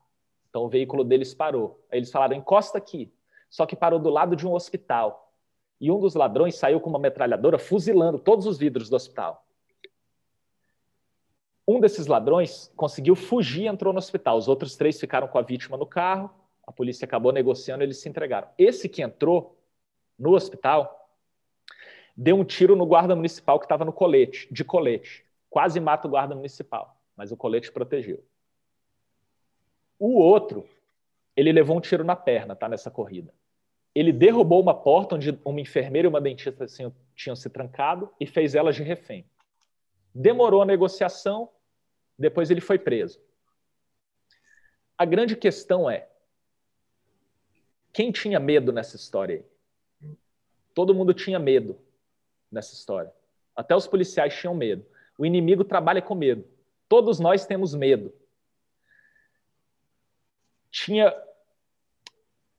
Então 0.49 0.63
o 0.63 0.69
veículo 0.69 1.03
deles 1.03 1.35
parou. 1.35 1.85
Aí 1.91 1.99
eles 1.99 2.13
falaram: 2.13 2.37
encosta 2.37 2.79
aqui. 2.79 3.13
Só 3.51 3.67
que 3.67 3.75
parou 3.75 3.99
do 3.99 4.09
lado 4.09 4.37
de 4.37 4.47
um 4.47 4.55
hospital. 4.55 5.33
E 5.81 5.91
um 5.91 5.99
dos 5.99 6.15
ladrões 6.15 6.55
saiu 6.55 6.81
com 6.81 6.89
uma 6.89 6.99
metralhadora 7.01 7.59
fuzilando 7.59 8.21
todos 8.21 8.47
os 8.47 8.57
vidros 8.57 8.89
do 8.89 8.95
hospital. 8.95 9.45
Um 11.67 11.81
desses 11.81 12.07
ladrões 12.07 12.73
conseguiu 12.77 13.17
fugir 13.17 13.65
e 13.65 13.67
entrou 13.67 13.93
no 13.93 13.99
hospital. 13.99 14.39
Os 14.39 14.47
outros 14.47 14.77
três 14.77 15.01
ficaram 15.01 15.27
com 15.27 15.39
a 15.39 15.43
vítima 15.43 15.77
no 15.77 15.87
carro. 15.87 16.31
A 16.67 16.73
polícia 16.73 17.05
acabou 17.05 17.33
negociando, 17.33 17.83
eles 17.83 17.99
se 17.99 18.09
entregaram. 18.09 18.49
Esse 18.57 18.89
que 18.89 19.03
entrou 19.03 19.59
no 20.19 20.35
hospital 20.35 21.11
deu 22.17 22.37
um 22.37 22.45
tiro 22.45 22.77
no 22.77 22.87
guarda 22.87 23.17
municipal 23.17 23.59
que 23.59 23.65
estava 23.65 23.85
no 23.85 23.93
colete, 23.93 24.47
de 24.53 24.65
colete. 24.65 25.25
Quase 25.51 25.81
mata 25.81 26.07
o 26.07 26.11
guarda 26.11 26.35
municipal, 26.35 26.97
mas 27.17 27.33
o 27.33 27.37
colete 27.37 27.73
protegeu. 27.73 28.25
O 29.99 30.19
outro, 30.19 30.69
ele 31.37 31.53
levou 31.53 31.77
um 31.77 31.81
tiro 31.81 32.05
na 32.05 32.17
perna, 32.17 32.55
tá? 32.57 32.69
Nessa 32.69 32.91
corrida. 32.91 33.33
Ele 33.95 34.13
derrubou 34.13 34.61
uma 34.61 34.75
porta 34.75 35.17
onde 35.17 35.39
uma 35.45 35.61
enfermeira 35.61 36.07
e 36.07 36.09
uma 36.09 36.21
dentista 36.21 36.65
assim, 36.65 36.93
tinham 37.15 37.37
se 37.37 37.51
trancado 37.51 38.11
e 38.19 38.27
fez 38.27 38.55
elas 38.55 38.75
de 38.75 38.83
refém. 38.83 39.27
Demorou 40.15 40.63
a 40.63 40.67
negociação, 40.67 41.51
depois 42.19 42.51
ele 42.51 42.61
foi 42.61 42.79
preso. 42.79 43.21
A 44.97 45.05
grande 45.05 45.37
questão 45.37 45.91
é: 45.91 46.09
quem 47.93 48.11
tinha 48.11 48.41
medo 48.41 48.73
nessa 48.73 48.97
história 48.97 49.37
aí? 49.37 50.13
Todo 50.75 50.95
mundo 50.95 51.13
tinha 51.13 51.39
medo 51.39 51.79
nessa 52.51 52.75
história. 52.75 53.13
Até 53.55 53.77
os 53.77 53.87
policiais 53.87 54.35
tinham 54.35 54.55
medo. 54.55 54.85
O 55.19 55.27
inimigo 55.27 55.63
trabalha 55.63 56.01
com 56.01 56.15
medo. 56.15 56.45
Todos 56.89 57.21
nós 57.21 57.45
temos 57.45 57.75
medo. 57.75 58.13
Tinha. 60.71 61.15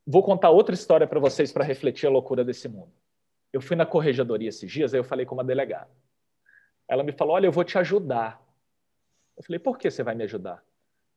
Vou 0.06 0.22
contar 0.22 0.52
outra 0.52 0.76
história 0.76 1.08
para 1.08 1.20
vocês 1.20 1.52
para 1.52 1.64
refletir 1.64 2.06
a 2.06 2.12
loucura 2.12 2.44
desse 2.44 2.68
mundo. 2.68 2.92
Eu 3.52 3.62
fui 3.62 3.76
na 3.76 3.86
corregedoria 3.86 4.50
esses 4.50 4.72
dias, 4.72 4.94
aí 4.94 5.00
eu 5.00 5.04
falei 5.04 5.26
com 5.26 5.34
uma 5.34 5.44
delegada. 5.44 5.90
Ela 6.88 7.04
me 7.04 7.12
falou: 7.12 7.36
Olha, 7.36 7.48
eu 7.48 7.52
vou 7.52 7.64
te 7.64 7.78
ajudar. 7.78 8.40
Eu 9.36 9.44
falei: 9.44 9.58
Por 9.58 9.78
que 9.80 9.90
você 9.90 10.04
vai 10.04 10.14
me 10.14 10.24
ajudar? 10.24 10.64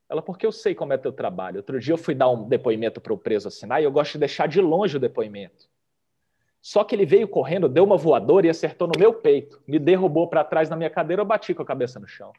Ela, 0.08 0.22
porque 0.22 0.46
eu 0.46 0.52
sei 0.52 0.74
como 0.74 0.92
é 0.92 0.98
teu 0.98 1.12
trabalho. 1.12 1.56
Outro 1.56 1.80
dia 1.80 1.92
eu 1.92 1.98
fui 1.98 2.14
dar 2.14 2.30
um 2.30 2.48
depoimento 2.48 3.00
para 3.00 3.12
o 3.12 3.18
preso 3.18 3.48
assinar 3.48 3.80
e 3.80 3.84
eu 3.84 3.90
gosto 3.90 4.12
de 4.12 4.18
deixar 4.18 4.46
de 4.46 4.60
longe 4.60 4.96
o 4.96 5.00
depoimento. 5.00 5.68
Só 6.62 6.84
que 6.84 6.94
ele 6.94 7.06
veio 7.06 7.28
correndo, 7.28 7.68
deu 7.68 7.84
uma 7.84 7.96
voadora 7.96 8.46
e 8.46 8.50
acertou 8.50 8.88
no 8.88 8.98
meu 8.98 9.14
peito. 9.14 9.62
Me 9.66 9.78
derrubou 9.78 10.28
para 10.28 10.44
trás 10.44 10.68
na 10.68 10.76
minha 10.76 10.90
cadeira, 10.90 11.22
eu 11.22 11.26
bati 11.26 11.54
com 11.54 11.62
a 11.62 11.66
cabeça 11.66 11.98
no 11.98 12.06
chão. 12.06 12.32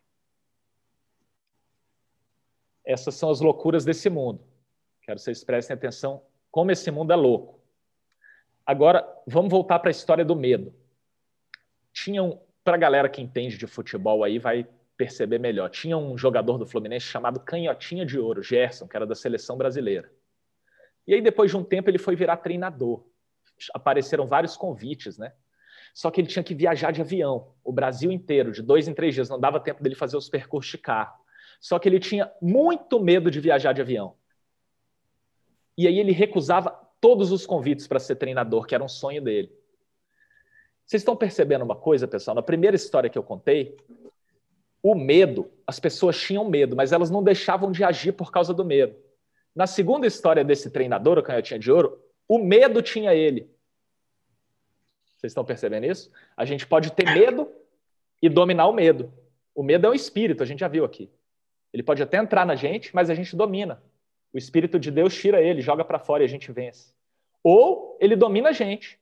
Essas 2.83 3.15
são 3.15 3.29
as 3.29 3.41
loucuras 3.41 3.83
desse 3.83 4.09
mundo. 4.09 4.41
Quero 5.01 5.17
que 5.17 5.23
vocês 5.23 5.43
prestem 5.43 5.73
atenção 5.73 6.21
como 6.51 6.71
esse 6.71 6.89
mundo 6.89 7.11
é 7.11 7.15
louco. 7.15 7.59
Agora, 8.65 9.07
vamos 9.25 9.49
voltar 9.49 9.79
para 9.79 9.89
a 9.89 9.91
história 9.91 10.25
do 10.25 10.35
medo. 10.35 10.73
Tinham, 11.93 12.41
para 12.63 12.75
a 12.75 12.79
galera 12.79 13.07
que 13.07 13.21
entende 13.21 13.57
de 13.57 13.67
futebol 13.67 14.23
aí, 14.23 14.39
vai 14.39 14.67
perceber 14.97 15.39
melhor. 15.39 15.69
Tinha 15.69 15.97
um 15.97 16.17
jogador 16.17 16.57
do 16.57 16.65
Fluminense 16.65 17.05
chamado 17.05 17.39
Canhotinha 17.39 18.05
de 18.05 18.19
Ouro, 18.19 18.41
Gerson, 18.41 18.87
que 18.87 18.95
era 18.95 19.05
da 19.05 19.15
seleção 19.15 19.57
brasileira. 19.57 20.11
E 21.05 21.13
aí, 21.13 21.21
depois 21.21 21.51
de 21.51 21.57
um 21.57 21.63
tempo, 21.63 21.89
ele 21.89 21.99
foi 21.99 22.15
virar 22.15 22.37
treinador 22.37 23.05
apareceram 23.73 24.27
vários 24.27 24.55
convites, 24.55 25.17
né? 25.17 25.33
Só 25.93 26.11
que 26.11 26.21
ele 26.21 26.27
tinha 26.27 26.43
que 26.43 26.53
viajar 26.53 26.91
de 26.91 27.01
avião, 27.01 27.53
o 27.63 27.71
Brasil 27.71 28.11
inteiro, 28.11 28.51
de 28.51 28.61
dois 28.61 28.87
em 28.87 28.93
três 28.93 29.15
dias, 29.15 29.29
não 29.29 29.39
dava 29.39 29.59
tempo 29.59 29.81
dele 29.81 29.95
fazer 29.95 30.15
os 30.15 30.29
percursos 30.29 30.71
de 30.71 30.77
carro. 30.77 31.17
Só 31.59 31.79
que 31.79 31.89
ele 31.89 31.99
tinha 31.99 32.31
muito 32.39 32.99
medo 32.99 33.31
de 33.31 33.39
viajar 33.39 33.73
de 33.73 33.81
avião. 33.81 34.15
E 35.75 35.87
aí 35.87 35.97
ele 35.99 36.11
recusava 36.11 36.69
todos 37.01 37.31
os 37.31 37.45
convites 37.45 37.87
para 37.87 37.99
ser 37.99 38.15
treinador, 38.15 38.65
que 38.67 38.75
era 38.75 38.83
um 38.83 38.87
sonho 38.87 39.21
dele. 39.21 39.51
Vocês 40.85 41.01
estão 41.01 41.15
percebendo 41.15 41.63
uma 41.65 41.75
coisa, 41.75 42.07
pessoal? 42.07 42.35
Na 42.35 42.43
primeira 42.43 42.75
história 42.75 43.09
que 43.09 43.17
eu 43.17 43.23
contei, 43.23 43.75
o 44.91 44.95
medo, 44.95 45.51
as 45.65 45.79
pessoas 45.79 46.17
tinham 46.19 46.49
medo, 46.49 46.75
mas 46.75 46.93
elas 46.93 47.09
não 47.09 47.21
deixavam 47.21 47.71
de 47.71 47.83
agir 47.83 48.13
por 48.13 48.31
causa 48.31 48.53
do 48.53 48.63
medo. 48.63 48.95
Na 49.53 49.67
segunda 49.67 50.07
história 50.07 50.45
desse 50.45 50.71
treinador, 50.71 51.17
o 51.17 51.23
Canhotinha 51.23 51.59
de 51.59 51.69
Ouro, 51.69 52.01
o 52.27 52.39
medo 52.39 52.81
tinha 52.81 53.13
ele. 53.13 53.51
Vocês 55.17 55.31
estão 55.31 55.43
percebendo 55.43 55.85
isso? 55.85 56.09
A 56.37 56.45
gente 56.45 56.65
pode 56.65 56.93
ter 56.93 57.05
medo 57.05 57.51
e 58.21 58.29
dominar 58.29 58.67
o 58.67 58.73
medo. 58.73 59.11
O 59.53 59.61
medo 59.61 59.87
é 59.87 59.89
um 59.89 59.93
espírito, 59.93 60.41
a 60.41 60.45
gente 60.45 60.59
já 60.59 60.69
viu 60.69 60.85
aqui. 60.85 61.11
Ele 61.73 61.83
pode 61.83 62.01
até 62.01 62.17
entrar 62.17 62.45
na 62.45 62.55
gente, 62.55 62.95
mas 62.95 63.09
a 63.09 63.15
gente 63.15 63.35
domina. 63.35 63.83
O 64.31 64.37
espírito 64.37 64.79
de 64.79 64.89
Deus 64.89 65.13
tira 65.13 65.41
ele, 65.41 65.61
joga 65.61 65.83
para 65.83 65.99
fora 65.99 66.23
e 66.23 66.25
a 66.25 66.29
gente 66.29 66.49
vence. 66.51 66.93
Ou 67.43 67.97
ele 67.99 68.15
domina 68.15 68.49
a 68.49 68.53
gente. 68.53 68.97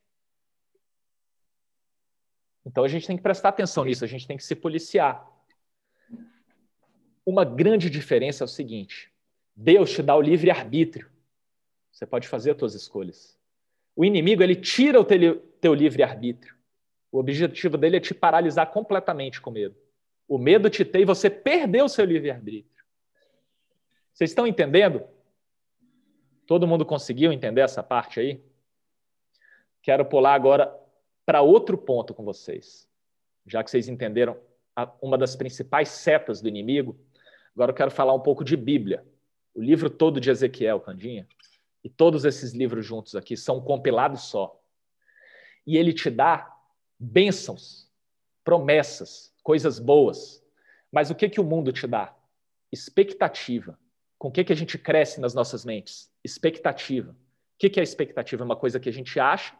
Então 2.64 2.82
a 2.82 2.88
gente 2.88 3.06
tem 3.06 3.16
que 3.16 3.22
prestar 3.22 3.50
atenção 3.50 3.84
nisso, 3.84 4.04
a 4.04 4.08
gente 4.08 4.26
tem 4.26 4.36
que 4.36 4.42
se 4.42 4.56
policiar. 4.56 5.35
Uma 7.26 7.44
grande 7.44 7.90
diferença 7.90 8.44
é 8.44 8.46
o 8.46 8.48
seguinte: 8.48 9.12
Deus 9.54 9.90
te 9.90 10.00
dá 10.00 10.14
o 10.14 10.22
livre 10.22 10.50
arbítrio. 10.50 11.10
Você 11.90 12.06
pode 12.06 12.28
fazer 12.28 12.52
as 12.52 12.58
suas 12.58 12.74
escolhas. 12.74 13.36
O 13.96 14.04
inimigo, 14.04 14.42
ele 14.42 14.54
tira 14.54 15.00
o 15.00 15.04
teu, 15.04 15.40
teu 15.60 15.72
livre-arbítrio. 15.72 16.54
O 17.10 17.18
objetivo 17.18 17.78
dele 17.78 17.96
é 17.96 18.00
te 18.00 18.12
paralisar 18.12 18.70
completamente 18.70 19.40
com 19.40 19.50
medo. 19.50 19.74
O 20.28 20.36
medo 20.36 20.68
te 20.68 20.84
tem 20.84 21.02
e 21.02 21.06
você 21.06 21.30
perdeu 21.30 21.86
o 21.86 21.88
seu 21.88 22.04
livre-arbítrio. 22.04 22.84
Vocês 24.12 24.30
estão 24.30 24.46
entendendo? 24.46 25.02
Todo 26.46 26.66
mundo 26.66 26.84
conseguiu 26.84 27.32
entender 27.32 27.62
essa 27.62 27.82
parte 27.82 28.20
aí? 28.20 28.44
Quero 29.80 30.04
pular 30.04 30.34
agora 30.34 30.78
para 31.24 31.40
outro 31.40 31.78
ponto 31.78 32.12
com 32.12 32.24
vocês. 32.24 32.86
Já 33.46 33.64
que 33.64 33.70
vocês 33.70 33.88
entenderam 33.88 34.38
uma 35.00 35.16
das 35.16 35.34
principais 35.34 35.88
setas 35.88 36.42
do 36.42 36.48
inimigo, 36.48 36.98
agora 37.56 37.70
eu 37.70 37.74
quero 37.74 37.90
falar 37.90 38.14
um 38.14 38.20
pouco 38.20 38.44
de 38.44 38.56
Bíblia. 38.56 39.04
O 39.54 39.62
livro 39.62 39.88
todo 39.88 40.20
de 40.20 40.30
Ezequiel, 40.30 40.78
Candinha. 40.78 41.26
E 41.82 41.88
todos 41.88 42.24
esses 42.24 42.52
livros 42.52 42.84
juntos 42.84 43.16
aqui 43.16 43.36
são 43.36 43.60
compilados 43.60 44.24
só. 44.24 44.60
E 45.66 45.76
ele 45.76 45.92
te 45.92 46.10
dá 46.10 46.54
bênçãos, 46.98 47.90
promessas, 48.44 49.32
coisas 49.42 49.78
boas. 49.78 50.44
Mas 50.92 51.10
o 51.10 51.14
que, 51.14 51.28
que 51.28 51.40
o 51.40 51.44
mundo 51.44 51.72
te 51.72 51.86
dá? 51.86 52.14
Expectativa, 52.70 53.78
Com 54.18 54.28
o 54.28 54.32
que, 54.32 54.44
que 54.44 54.52
a 54.52 54.56
gente 54.56 54.78
cresce 54.78 55.20
nas 55.20 55.34
nossas 55.34 55.64
mentes? 55.64 56.10
Expectativa. 56.22 57.12
O 57.12 57.58
que, 57.58 57.70
que 57.70 57.80
é 57.80 57.82
expectativa? 57.82 58.42
É 58.42 58.44
uma 58.44 58.56
coisa 58.56 58.78
que 58.78 58.88
a 58.88 58.92
gente 58.92 59.18
acha 59.18 59.54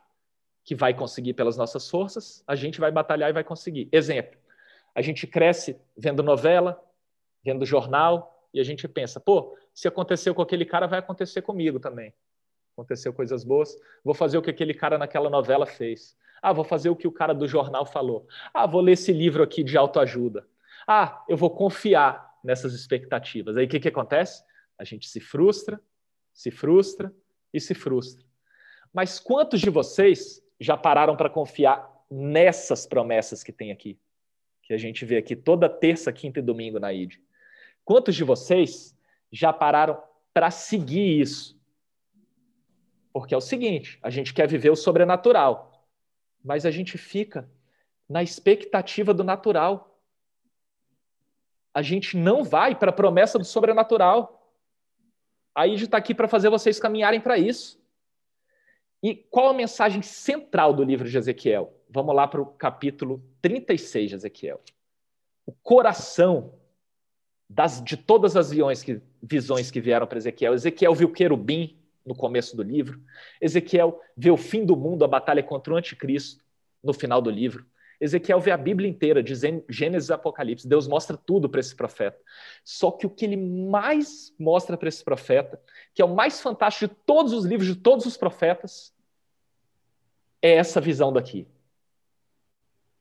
que 0.65 0.75
vai 0.75 0.93
conseguir 0.93 1.33
pelas 1.35 1.57
nossas 1.57 1.89
forças, 1.89 2.43
a 2.47 2.57
gente 2.57 2.81
vai 2.81 2.91
batalhar 2.91 3.31
e 3.31 3.33
vai 3.33 3.45
conseguir. 3.45 3.89
Exemplo: 3.93 4.39
a 4.95 5.01
gente 5.01 5.27
cresce 5.27 5.77
vendo 5.97 6.23
novela, 6.23 6.83
vendo 7.47 7.65
jornal, 7.65 8.37
e 8.53 8.59
a 8.59 8.65
gente 8.65 8.89
pensa, 8.89 9.21
pô, 9.21 9.57
se 9.73 9.87
aconteceu 9.87 10.35
com 10.35 10.43
aquele 10.43 10.65
cara, 10.65 10.89
vai 10.89 10.99
acontecer 10.99 11.43
comigo 11.43 11.79
também. 11.79 12.13
Aconteceu 12.73 13.13
coisas 13.13 13.45
boas, 13.45 13.77
vou 14.05 14.15
fazer 14.15 14.37
o 14.37 14.43
que 14.43 14.51
aquele 14.51 14.75
cara 14.75 14.99
naquela 14.99 15.31
novela 15.31 15.65
fez. 15.65 16.17
Ah, 16.43 16.53
vou 16.53 16.65
fazer 16.65 16.91
o 16.91 16.97
que 16.97 17.07
o 17.07 17.13
cara 17.13 17.33
do 17.33 17.47
jornal 17.47 17.87
falou. 17.87 18.27
Ah, 18.53 18.67
vou 18.67 18.81
ler 18.81 18.93
esse 18.93 19.13
livro 19.13 19.43
aqui 19.43 19.63
de 19.63 19.79
autoajuda. 19.79 20.47
Ah, 20.89 21.25
eu 21.29 21.37
vou 21.37 21.51
confiar 21.51 22.35
nessas 22.43 22.75
expectativas. 22.75 23.57
Aí 23.57 23.67
o 23.67 23.69
que, 23.69 23.79
que 23.79 23.89
acontece? 23.89 24.43
A 24.77 24.85
gente 24.85 25.09
se 25.09 25.21
frustra, 25.21 25.81
se 26.35 26.51
frustra 26.51 27.15
e 27.55 27.61
se 27.61 27.75
frustra. 27.75 28.25
Mas 28.93 29.21
quantos 29.21 29.61
de 29.61 29.71
vocês 29.71 30.43
já 30.59 30.77
pararam 30.77 31.17
para 31.17 31.31
confiar 31.31 31.89
nessas 32.11 32.87
promessas 32.87 33.43
que 33.43 33.53
tem 33.53 33.71
aqui? 33.71 33.99
Que 34.63 34.75
a 34.75 34.79
gente 34.79 35.05
vê 35.05 35.17
aqui 35.17 35.37
toda 35.37 35.69
terça, 35.69 36.13
quinta 36.13 36.41
e 36.41 36.43
domingo 36.43 36.81
na 36.81 36.93
ID. 36.93 37.17
Quantos 37.87 38.15
de 38.15 38.23
vocês 38.23 38.95
já 39.33 39.51
pararam 39.51 39.99
para 40.35 40.51
seguir 40.51 41.23
isso? 41.23 41.59
Porque 43.15 43.33
é 43.33 43.39
o 43.39 43.41
seguinte: 43.41 43.99
a 44.03 44.11
gente 44.11 44.35
quer 44.35 44.47
viver 44.47 44.69
o 44.69 44.77
sobrenatural, 44.77 45.89
mas 46.45 46.67
a 46.67 46.71
gente 46.71 46.99
fica 46.99 47.51
na 48.07 48.23
expectativa 48.23 49.15
do 49.15 49.25
natural 49.25 49.97
a 51.77 51.83
gente 51.83 52.17
não 52.17 52.43
vai 52.43 52.75
para 52.75 52.89
a 52.89 52.95
promessa 52.95 53.39
do 53.39 53.45
sobrenatural. 53.45 54.51
A 55.55 55.67
Ide 55.67 55.85
está 55.85 55.99
aqui 55.99 56.15
para 56.15 56.27
fazer 56.27 56.49
vocês 56.49 56.81
caminharem 56.81 57.21
para 57.21 57.37
isso. 57.37 57.79
E 59.03 59.15
qual 59.15 59.51
a 59.51 59.53
mensagem 59.53 60.01
central 60.01 60.73
do 60.73 60.83
livro 60.83 61.07
de 61.07 61.19
Ezequiel? 61.19 61.79
Vamos 61.91 62.17
lá 62.17 62.27
para 62.27 62.41
o 62.41 62.47
capítulo 62.47 63.23
36 63.43 64.09
de 64.09 64.15
Ezequiel. 64.15 64.63
O 65.45 65.53
coração 65.53 66.55
das, 67.49 67.83
de 67.83 67.97
todas 67.97 68.37
as 68.37 68.51
visões 68.51 68.83
que, 68.83 69.01
visões 69.23 69.71
que 69.71 69.81
vieram 69.81 70.07
para 70.07 70.19
Ezequiel. 70.19 70.55
Ezequiel 70.55 70.95
viu 70.95 71.13
querubim 71.13 71.79
no 72.05 72.15
começo 72.15 72.57
do 72.57 72.63
livro. 72.63 73.01
Ezequiel 73.41 74.01
vê 74.17 74.31
o 74.31 74.37
fim 74.37 74.65
do 74.65 74.77
mundo, 74.77 75.05
a 75.05 75.09
batalha 75.09 75.43
contra 75.43 75.73
o 75.73 75.77
anticristo 75.77 76.45
no 76.83 76.93
final 76.93 77.21
do 77.21 77.31
livro. 77.31 77.65
Ezequiel 78.01 78.41
vê 78.41 78.51
a 78.51 78.57
Bíblia 78.57 78.89
inteira, 78.89 79.23
de 79.23 79.33
Gênesis 79.69 80.11
e 80.11 80.13
Apocalipse. 80.13 80.69
Deus 80.69 80.87
mostra 80.87 81.17
tudo 81.17 81.49
para 81.49 81.61
esse 81.61 81.75
profeta. 81.75 82.21
Só 82.63 82.91
que 82.91 83.07
o 83.07 83.11
que 83.11 83.25
ele 83.25 83.37
mais 83.37 84.35
mostra 84.39 84.77
para 84.77 84.89
esse 84.89 85.03
profeta, 85.03 85.61
que 85.95 86.03
é 86.03 86.05
o 86.05 86.15
mais 86.15 86.41
fantástico 86.41 86.93
de 86.93 87.01
todos 87.07 87.33
os 87.33 87.45
livros, 87.45 87.69
de 87.69 87.77
todos 87.77 88.05
os 88.05 88.17
profetas, 88.17 88.95
é 90.43 90.55
essa 90.55 90.81
visão 90.81 91.13
daqui. 91.13 91.49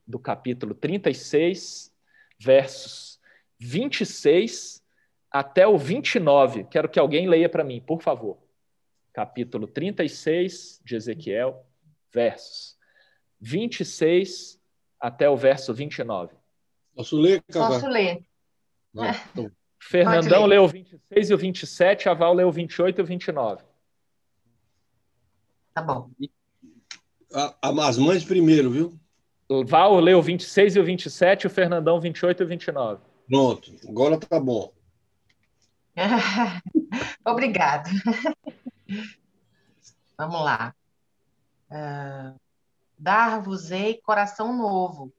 Do 0.07 0.17
capítulo 0.17 0.73
36, 0.73 1.93
versos 2.39 3.19
26 3.59 4.83
até 5.31 5.67
o 5.67 5.77
29. 5.77 6.65
Quero 6.65 6.89
que 6.89 6.99
alguém 6.99 7.27
leia 7.27 7.49
para 7.49 7.63
mim, 7.63 7.81
por 7.81 8.01
favor. 8.01 8.37
Capítulo 9.13 9.67
36 9.67 10.81
de 10.83 10.95
Ezequiel, 10.95 11.65
versos 12.13 12.77
26 13.39 14.59
até 14.99 15.29
o 15.29 15.37
verso 15.37 15.73
29. 15.73 16.35
Posso 16.95 17.17
ler, 17.17 17.41
Cacá? 17.43 17.67
Posso 17.67 17.87
ler. 17.87 18.25
Não, 18.93 19.05
então. 19.09 19.51
Fernandão 19.79 20.45
leu 20.45 20.63
o 20.63 20.67
26 20.67 21.29
e 21.29 21.33
o 21.33 21.37
27, 21.37 22.09
a 22.09 22.13
Val 22.13 22.33
leu 22.33 22.47
o 22.47 22.51
28 22.51 22.99
e 22.99 23.01
o 23.01 23.05
29. 23.05 23.63
Tá 25.73 25.81
bom. 25.81 26.09
as 27.61 27.97
mães 27.97 28.23
primeiro, 28.23 28.71
viu? 28.71 28.99
O 29.47 29.63
Val 29.63 29.99
leu 29.99 30.17
o 30.17 30.21
26 30.21 30.77
e 30.77 30.79
o 30.79 30.83
27, 30.83 31.45
o 31.45 31.49
Fernandão 31.49 31.99
28 31.99 32.41
e 32.41 32.45
o 32.45 32.47
29. 32.47 33.01
Pronto, 33.27 33.71
agora 33.87 34.19
tá 34.19 34.39
bom. 34.39 34.71
Obrigado. 37.25 37.89
Vamos 40.17 40.41
lá. 40.41 40.75
Uh, 41.69 42.39
Dar-vos-ei 42.97 43.99
coração 44.01 44.55
novo, 44.55 45.11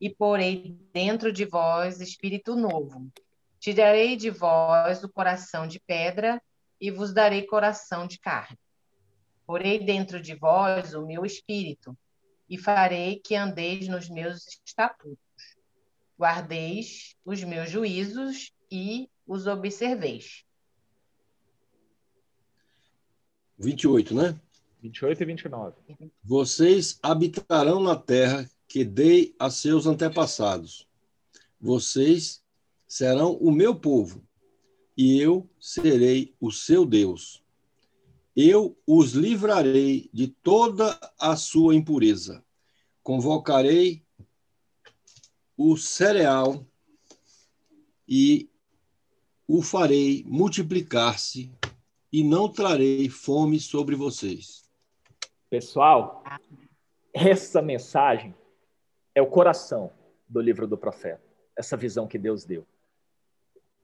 e 0.00 0.08
porei 0.08 0.78
dentro 0.92 1.32
de 1.32 1.44
vós 1.44 2.00
espírito 2.00 2.54
novo. 2.54 3.10
Tirarei 3.58 4.16
de 4.16 4.30
vós 4.30 5.02
o 5.02 5.08
coração 5.08 5.66
de 5.66 5.80
pedra, 5.80 6.40
e 6.80 6.90
vos 6.90 7.12
darei 7.12 7.46
coração 7.46 8.06
de 8.06 8.18
carne. 8.18 8.58
Porei 9.44 9.78
dentro 9.78 10.20
de 10.20 10.34
vós 10.34 10.94
o 10.94 11.04
meu 11.04 11.26
espírito, 11.26 11.96
e 12.48 12.56
farei 12.56 13.20
que 13.20 13.34
andeis 13.34 13.88
nos 13.88 14.08
meus 14.08 14.46
estatutos. 14.64 15.29
Guardeis 16.20 17.16
os 17.24 17.42
meus 17.42 17.70
juízos 17.70 18.52
e 18.70 19.08
os 19.26 19.46
observeis. 19.46 20.44
28, 23.58 24.14
né? 24.14 24.38
28 24.82 25.22
e 25.22 25.24
29. 25.24 25.76
Vocês 26.22 26.98
habitarão 27.02 27.80
na 27.80 27.96
terra 27.96 28.50
que 28.68 28.84
dei 28.84 29.34
a 29.38 29.48
seus 29.48 29.86
antepassados. 29.86 30.86
Vocês 31.58 32.44
serão 32.86 33.32
o 33.36 33.50
meu 33.50 33.74
povo, 33.74 34.22
e 34.94 35.18
eu 35.18 35.48
serei 35.58 36.34
o 36.38 36.50
seu 36.50 36.84
Deus. 36.84 37.42
Eu 38.36 38.76
os 38.86 39.12
livrarei 39.12 40.10
de 40.12 40.28
toda 40.28 41.00
a 41.18 41.34
sua 41.34 41.74
impureza. 41.74 42.44
Convocarei 43.02 44.04
o 45.62 45.76
cereal 45.76 46.64
e 48.08 48.48
o 49.46 49.60
farei 49.60 50.24
multiplicar-se, 50.26 51.52
e 52.10 52.24
não 52.24 52.50
trarei 52.50 53.10
fome 53.10 53.60
sobre 53.60 53.94
vocês. 53.94 54.64
Pessoal, 55.50 56.24
essa 57.12 57.60
mensagem 57.60 58.34
é 59.14 59.20
o 59.20 59.26
coração 59.26 59.92
do 60.26 60.40
livro 60.40 60.66
do 60.66 60.78
profeta, 60.78 61.22
essa 61.54 61.76
visão 61.76 62.06
que 62.06 62.16
Deus 62.16 62.42
deu. 62.46 62.66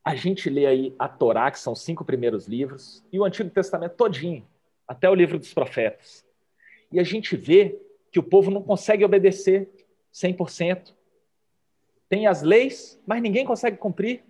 A 0.02 0.14
gente 0.14 0.48
lê 0.48 0.64
aí 0.64 0.94
a 0.98 1.06
Torá, 1.06 1.50
que 1.50 1.58
são 1.58 1.74
os 1.74 1.82
cinco 1.82 2.06
primeiros 2.06 2.48
livros, 2.48 3.04
e 3.12 3.20
o 3.20 3.24
Antigo 3.24 3.50
Testamento 3.50 3.96
todinho, 3.96 4.48
até 4.88 5.10
o 5.10 5.14
livro 5.14 5.38
dos 5.38 5.52
profetas. 5.52 6.24
E 6.90 6.98
a 6.98 7.04
gente 7.04 7.36
vê 7.36 7.78
que 8.10 8.18
o 8.18 8.22
povo 8.22 8.50
não 8.50 8.62
consegue 8.62 9.04
obedecer 9.04 9.68
100%. 10.14 10.96
Tem 12.08 12.26
as 12.26 12.42
leis, 12.42 13.00
mas 13.06 13.20
ninguém 13.20 13.44
consegue 13.44 13.76
cumprir. 13.76 14.22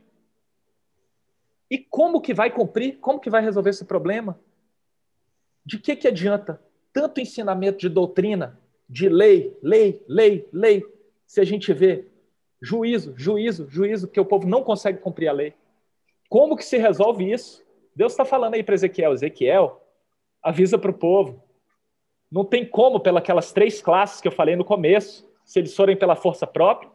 E 1.71 1.79
como 1.79 2.21
que 2.21 2.33
vai 2.33 2.51
cumprir? 2.51 2.99
Como 2.99 3.21
que 3.21 3.31
vai 3.31 3.43
resolver 3.43 3.71
esse 3.71 3.85
problema? 3.85 4.39
De 5.65 5.79
que, 5.79 5.97
que 5.97 6.09
adianta 6.09 6.63
tanto 6.93 7.21
ensinamento 7.21 7.79
de 7.79 7.89
doutrina, 7.89 8.59
de 8.89 9.09
lei, 9.09 9.55
lei, 9.63 10.03
lei, 10.09 10.49
lei, 10.51 10.83
se 11.27 11.41
a 11.41 11.45
gente 11.45 11.73
vê 11.73 12.07
juízo, 12.63 13.13
juízo, 13.17 13.69
juízo, 13.69 14.09
que 14.09 14.19
o 14.19 14.25
povo 14.25 14.49
não 14.49 14.63
consegue 14.63 14.99
cumprir 14.99 15.29
a 15.29 15.33
lei. 15.33 15.55
Como 16.29 16.57
que 16.57 16.65
se 16.65 16.79
resolve 16.79 17.31
isso? 17.31 17.63
Deus 17.95 18.13
está 18.13 18.25
falando 18.25 18.55
aí 18.55 18.63
para 18.63 18.75
Ezequiel, 18.75 19.13
Ezequiel, 19.13 19.83
avisa 20.43 20.79
para 20.79 20.91
o 20.91 20.95
povo. 20.95 21.43
Não 22.31 22.45
tem 22.45 22.67
como, 22.67 23.01
pelas 23.01 23.53
três 23.53 23.83
classes 23.83 24.21
que 24.21 24.29
eu 24.29 24.33
falei 24.33 24.57
no 24.57 24.65
começo, 24.65 25.29
se 25.45 25.59
eles 25.59 25.75
forem 25.75 25.97
pela 25.97 26.17
força 26.17 26.47
própria, 26.47 26.91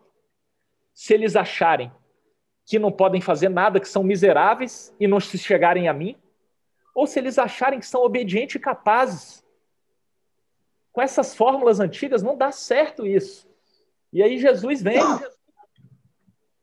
se 0.94 1.14
eles 1.14 1.36
acharem 1.36 1.92
que 2.66 2.80
não 2.80 2.92
podem 2.92 3.20
fazer 3.20 3.50
nada, 3.50 3.80
que 3.80 3.88
são 3.88 4.04
miseráveis 4.04 4.96
e 5.00 5.08
não 5.08 5.20
se 5.20 5.38
chegarem 5.38 5.88
a 5.88 5.94
mim, 5.94 6.16
ou 6.94 7.08
se 7.08 7.20
eles 7.20 7.38
acharem 7.40 7.80
que 7.80 7.86
são 7.86 8.04
obedientes 8.04 8.56
e 8.56 8.60
capazes 8.60 9.42
com 10.92 11.02
essas 11.02 11.36
fórmulas 11.36 11.80
antigas 11.80 12.22
não 12.22 12.38
dá 12.38 12.52
certo 12.52 13.06
isso. 13.06 13.50
E 14.12 14.22
aí 14.22 14.38
Jesus 14.38 14.82
vem, 14.82 15.00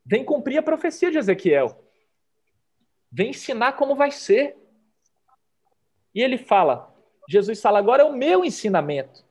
vem 0.04 0.24
cumprir 0.24 0.58
a 0.58 0.62
profecia 0.62 1.10
de 1.10 1.18
Ezequiel. 1.18 1.82
Vem 3.10 3.30
ensinar 3.30 3.72
como 3.72 3.96
vai 3.96 4.10
ser. 4.10 4.56
E 6.14 6.20
ele 6.20 6.36
fala, 6.36 6.94
Jesus 7.28 7.60
fala, 7.60 7.78
agora 7.78 8.02
é 8.02 8.04
o 8.04 8.12
meu 8.12 8.44
ensinamento. 8.44 9.24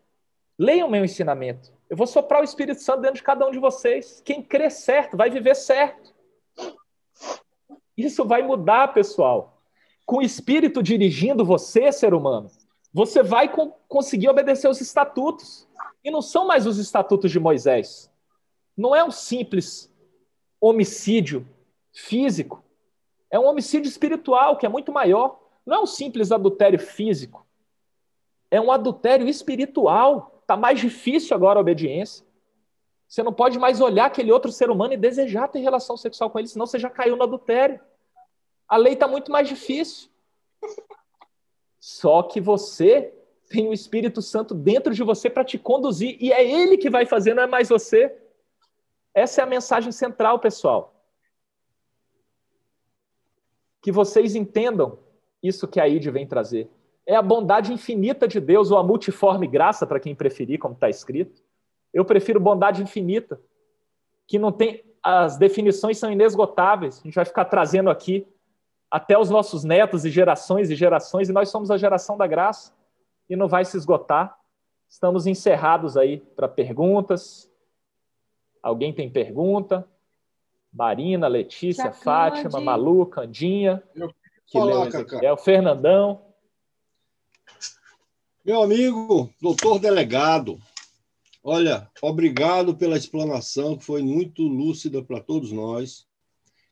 Leiam 0.58 0.88
o 0.88 0.92
meu 0.92 1.06
ensinamento. 1.06 1.77
Eu 1.90 1.96
vou 1.96 2.08
soprar 2.08 2.42
o 2.42 2.44
Espírito 2.44 2.82
Santo 2.82 3.02
dentro 3.02 3.18
de 3.18 3.24
cada 3.24 3.48
um 3.48 3.52
de 3.52 3.60
vocês. 3.60 4.22
Quem 4.26 4.44
crê 4.44 4.70
certo 4.70 5.16
vai 5.16 5.30
viver 5.30 5.56
certo. 5.56 6.14
Isso 7.96 8.26
vai 8.26 8.44
mudar, 8.44 8.94
pessoal. 8.94 9.62
Com 10.06 10.18
o 10.18 10.22
Espírito 10.22 10.84
dirigindo 10.84 11.46
você, 11.46 11.92
ser 11.92 12.14
humano, 12.14 12.52
você 12.94 13.24
vai 13.24 13.50
co 13.50 13.74
conseguir 13.88 14.30
obedecer 14.30 14.68
os 14.68 14.82
estatutos. 14.82 15.68
E 16.04 16.12
não 16.12 16.22
são 16.22 16.46
mais 16.46 16.66
os 16.66 16.78
estatutos 16.78 17.32
de 17.32 17.40
Moisés. 17.40 18.12
Não 18.76 18.96
é 18.96 19.04
um 19.04 19.12
simples 19.12 19.92
homicídio 20.60 21.48
físico. 21.92 22.64
É 23.30 23.40
um 23.40 23.46
homicídio 23.46 23.90
espiritual 23.90 24.58
que 24.58 24.66
é 24.66 24.70
muito 24.70 24.92
maior. 24.92 25.40
Não 25.66 25.76
é 25.76 25.80
um 25.80 25.86
simples 25.86 26.32
adultério 26.32 26.80
físico. 26.80 27.46
É 28.50 28.62
um 28.62 28.72
adultério 28.72 29.28
espiritual. 29.28 30.37
Está 30.48 30.56
mais 30.56 30.80
difícil 30.80 31.36
agora 31.36 31.60
a 31.60 31.62
obediência. 31.62 32.26
Você 33.06 33.22
não 33.22 33.34
pode 33.34 33.60
mais 33.60 33.82
olhar 33.82 34.06
aquele 34.06 34.32
outro 34.32 34.50
ser 34.50 34.70
humano 34.70 34.94
e 34.94 34.98
desejar 34.98 35.50
ter 35.50 35.60
relação 35.60 35.98
sexual 35.98 36.30
com 36.30 36.40
ele, 36.40 36.48
senão 36.48 36.66
você 36.66 36.80
já 36.80 36.90
caiu 36.90 37.18
no 37.18 37.24
adultério. 37.24 37.82
A 38.66 38.78
lei 38.78 38.94
está 38.94 39.10
muito 39.10 39.30
mais 39.30 39.50
difícil. 39.50 40.10
Só 41.82 42.24
que 42.24 42.40
você 42.40 43.14
tem 43.50 43.68
o 43.68 43.74
Espírito 43.74 44.22
Santo 44.22 44.54
dentro 44.54 44.94
de 44.94 45.04
você 45.04 45.30
para 45.30 45.44
te 45.44 45.58
conduzir, 45.58 46.16
e 46.18 46.32
é 46.32 46.50
ele 46.50 46.78
que 46.78 46.90
vai 46.90 47.06
fazer, 47.06 47.34
não 47.34 47.44
é 47.44 47.48
mais 47.48 47.68
você. 47.68 48.18
Essa 49.14 49.42
é 49.42 49.44
a 49.44 49.48
mensagem 49.48 49.92
central, 49.92 50.40
pessoal. 50.40 50.96
Que 53.82 53.92
vocês 53.92 54.34
entendam 54.34 54.98
isso 55.44 55.68
que 55.68 55.82
a 55.82 55.90
Ide 55.90 56.10
vem 56.10 56.26
trazer. 56.26 56.70
É 57.08 57.16
a 57.16 57.22
bondade 57.22 57.74
infinita 57.74 58.28
de 58.28 58.40
Deus, 58.40 58.70
ou 58.70 58.78
a 58.78 58.84
multiforme 58.84 59.48
graça, 59.48 59.88
para 59.88 60.00
quem 60.00 60.14
preferir, 60.14 60.60
como 60.60 60.76
está 60.76 60.90
escrito 60.90 61.42
eu 61.98 62.06
prefiro 62.06 62.40
bondade 62.40 62.84
infinita, 62.84 63.42
que 64.28 64.38
não 64.38 64.52
tem. 64.52 64.84
As 65.02 65.38
definições 65.38 65.98
são 65.98 66.12
inesgotáveis. 66.12 67.00
A 67.00 67.04
gente 67.04 67.16
vai 67.16 67.26
ficar 67.26 67.46
trazendo 67.46 67.90
aqui 67.90 68.28
até 68.92 69.18
os 69.18 69.30
nossos 69.30 69.64
netos 69.64 70.06
e 70.06 70.10
gerações 70.10 70.70
e 70.70 70.76
gerações, 70.76 71.30
e 71.30 71.34
nós 71.34 71.50
somos 71.50 71.72
a 71.72 71.78
geração 71.78 72.18
da 72.18 72.28
graça, 72.28 72.74
e 73.30 73.36
não 73.36 73.48
vai 73.48 73.66
se 73.66 73.76
esgotar. 73.76 74.38
Estamos 74.88 75.28
encerrados 75.28 75.98
aí 75.98 76.20
para 76.20 76.48
perguntas. 76.48 77.52
Alguém 78.62 78.94
tem 78.94 79.10
pergunta? 79.10 79.88
Marina, 80.72 81.28
Letícia, 81.28 81.92
Fátima, 81.92 82.62
Malu, 82.62 83.06
Candinha, 83.06 83.82
que 84.46 84.60
falar, 84.60 84.90
é 85.24 85.32
o 85.32 85.38
Fernandão. 85.38 86.27
Meu 88.48 88.64
amigo, 88.64 89.30
doutor 89.42 89.78
delegado, 89.78 90.58
Olha, 91.44 91.92
obrigado 92.02 92.76
pela 92.78 92.98
explanação, 92.98 93.78
que 93.78 93.84
foi 93.84 94.02
muito 94.02 94.42
lúcida 94.44 95.04
para 95.04 95.20
todos 95.20 95.52
nós, 95.52 96.08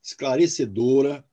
esclarecedora. 0.02 1.24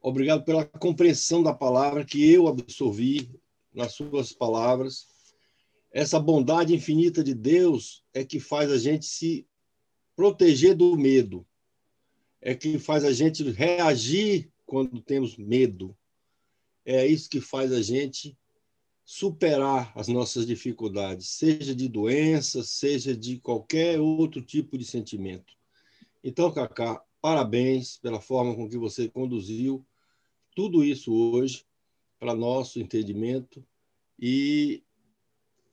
Obrigado 0.00 0.44
pela 0.44 0.64
compreensão 0.64 1.42
da 1.42 1.52
palavra 1.52 2.06
que 2.06 2.26
eu 2.30 2.48
absorvi 2.48 3.30
nas 3.70 3.92
suas 3.92 4.32
palavras. 4.32 5.06
Essa 5.92 6.18
bondade 6.18 6.74
infinita 6.74 7.22
de 7.22 7.34
Deus 7.34 8.02
é 8.14 8.24
que 8.24 8.40
faz 8.40 8.70
a 8.70 8.78
gente 8.78 9.04
se 9.04 9.46
proteger 10.16 10.74
do 10.74 10.96
medo, 10.96 11.46
é 12.40 12.54
que 12.54 12.78
faz 12.78 13.04
a 13.04 13.12
gente 13.12 13.42
reagir 13.50 14.50
quando 14.64 15.02
temos 15.02 15.36
medo. 15.36 15.94
É 16.82 17.06
isso 17.06 17.28
que 17.28 17.42
faz 17.42 17.72
a 17.72 17.82
gente 17.82 18.38
superar 19.12 19.90
as 19.96 20.06
nossas 20.06 20.46
dificuldades, 20.46 21.26
seja 21.30 21.74
de 21.74 21.88
doença, 21.88 22.62
seja 22.62 23.12
de 23.12 23.40
qualquer 23.40 23.98
outro 23.98 24.40
tipo 24.40 24.78
de 24.78 24.84
sentimento. 24.84 25.52
Então, 26.22 26.52
Cacá, 26.52 27.04
parabéns 27.20 27.98
pela 27.98 28.20
forma 28.20 28.54
com 28.54 28.68
que 28.68 28.78
você 28.78 29.08
conduziu 29.08 29.84
tudo 30.54 30.84
isso 30.84 31.12
hoje 31.12 31.66
para 32.20 32.36
nosso 32.36 32.78
entendimento 32.78 33.66
e 34.16 34.80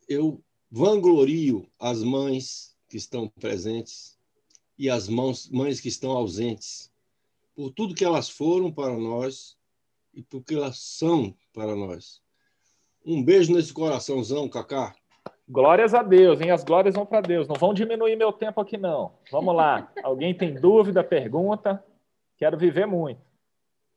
eu 0.10 0.44
vanglorio 0.72 1.70
as 1.78 2.02
mães 2.02 2.76
que 2.90 2.98
estão 2.98 3.30
presentes 3.30 4.18
e 4.80 4.90
as 4.90 5.08
mãos, 5.08 5.48
mães 5.48 5.80
que 5.80 5.90
estão 5.90 6.10
ausentes 6.10 6.92
por 7.54 7.70
tudo 7.70 7.94
que 7.94 8.04
elas 8.04 8.32
foram 8.32 8.72
para 8.72 8.98
nós 8.98 9.56
e 10.12 10.24
por 10.24 10.44
que 10.44 10.56
elas 10.56 10.80
são 10.80 11.38
para 11.54 11.76
nós. 11.76 12.26
Um 13.08 13.24
beijo 13.24 13.54
nesse 13.54 13.74
coraçãozão, 13.74 14.50
Cacá. 14.50 14.94
Glórias 15.48 15.94
a 15.94 16.04
Deus, 16.04 16.42
hein? 16.42 16.52
As 16.52 16.62
glórias 16.62 16.94
vão 16.94 17.06
para 17.06 17.22
Deus. 17.22 17.48
Não 17.48 17.56
vão 17.56 17.74
diminuir 17.74 18.18
meu 18.18 18.34
tempo 18.34 18.60
aqui, 18.60 18.78
não. 18.78 19.14
Vamos 19.32 19.56
lá. 19.56 19.90
Alguém 20.04 20.36
tem 20.36 20.54
dúvida, 20.54 21.02
pergunta? 21.02 21.82
Quero 22.36 22.58
viver 22.58 22.86
muito. 22.86 23.22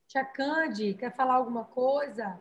Tia 0.06 0.24
Cande, 0.24 0.94
quer 0.94 1.12
falar 1.12 1.34
alguma 1.34 1.64
coisa? 1.64 2.40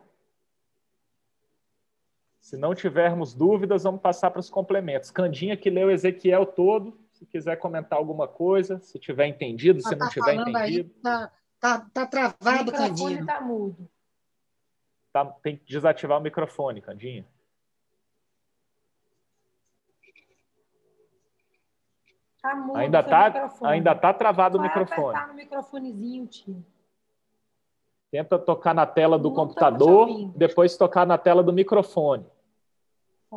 Se 2.38 2.56
não 2.56 2.72
tivermos 2.72 3.34
dúvidas, 3.34 3.82
vamos 3.82 4.00
passar 4.00 4.30
para 4.30 4.38
os 4.40 4.48
complementos. 4.48 5.10
Candinha 5.10 5.56
que 5.56 5.70
leu 5.70 5.90
Ezequiel 5.90 6.46
todo, 6.46 6.96
se 7.10 7.26
quiser 7.26 7.56
comentar 7.56 7.98
alguma 7.98 8.28
coisa, 8.28 8.78
se 8.80 8.96
tiver 8.96 9.26
entendido, 9.26 9.82
se 9.82 9.90
não 9.90 10.06
tá 10.06 10.08
tiver 10.08 10.34
entendido. 10.34 10.56
Aí, 10.56 11.02
tá, 11.02 11.32
tá, 11.58 11.86
tá 11.92 12.06
travado, 12.06 12.70
Candinha. 12.70 13.08
O 13.08 13.10
microfone 13.10 13.20
está 13.20 13.40
mudo. 13.40 13.88
Tá, 15.12 15.24
tem 15.42 15.56
que 15.56 15.64
desativar 15.64 16.18
o 16.18 16.22
microfone, 16.22 16.80
Candinha. 16.80 17.26
Tá 22.40 22.54
mudo, 22.54 22.78
ainda 22.78 23.02
tá, 23.02 23.50
ainda 23.64 23.94
tá 23.94 24.14
travado 24.14 24.56
Vai 24.56 24.66
o 24.66 24.68
microfone. 24.68 25.26
no 25.26 25.34
microfonezinho, 25.34 26.26
tio. 26.26 26.64
Tenta 28.10 28.38
tocar 28.38 28.74
na 28.74 28.86
tela 28.86 29.18
do 29.18 29.28
Não 29.28 29.36
computador, 29.36 30.32
depois 30.34 30.76
tocar 30.76 31.06
na 31.06 31.18
tela 31.18 31.42
do 31.42 31.52
microfone. 31.52 32.26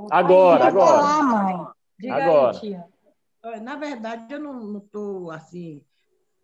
Agora, 0.10 0.66
agora. 0.66 1.02
Lá, 1.02 1.24
mãe. 1.24 1.68
Diga 2.00 2.16
agora. 2.16 2.52
Aí, 2.52 2.60
tia. 2.60 2.86
Na 3.62 3.76
verdade, 3.76 4.34
eu 4.34 4.40
não 4.40 4.78
estou 4.78 5.30
assim 5.30 5.84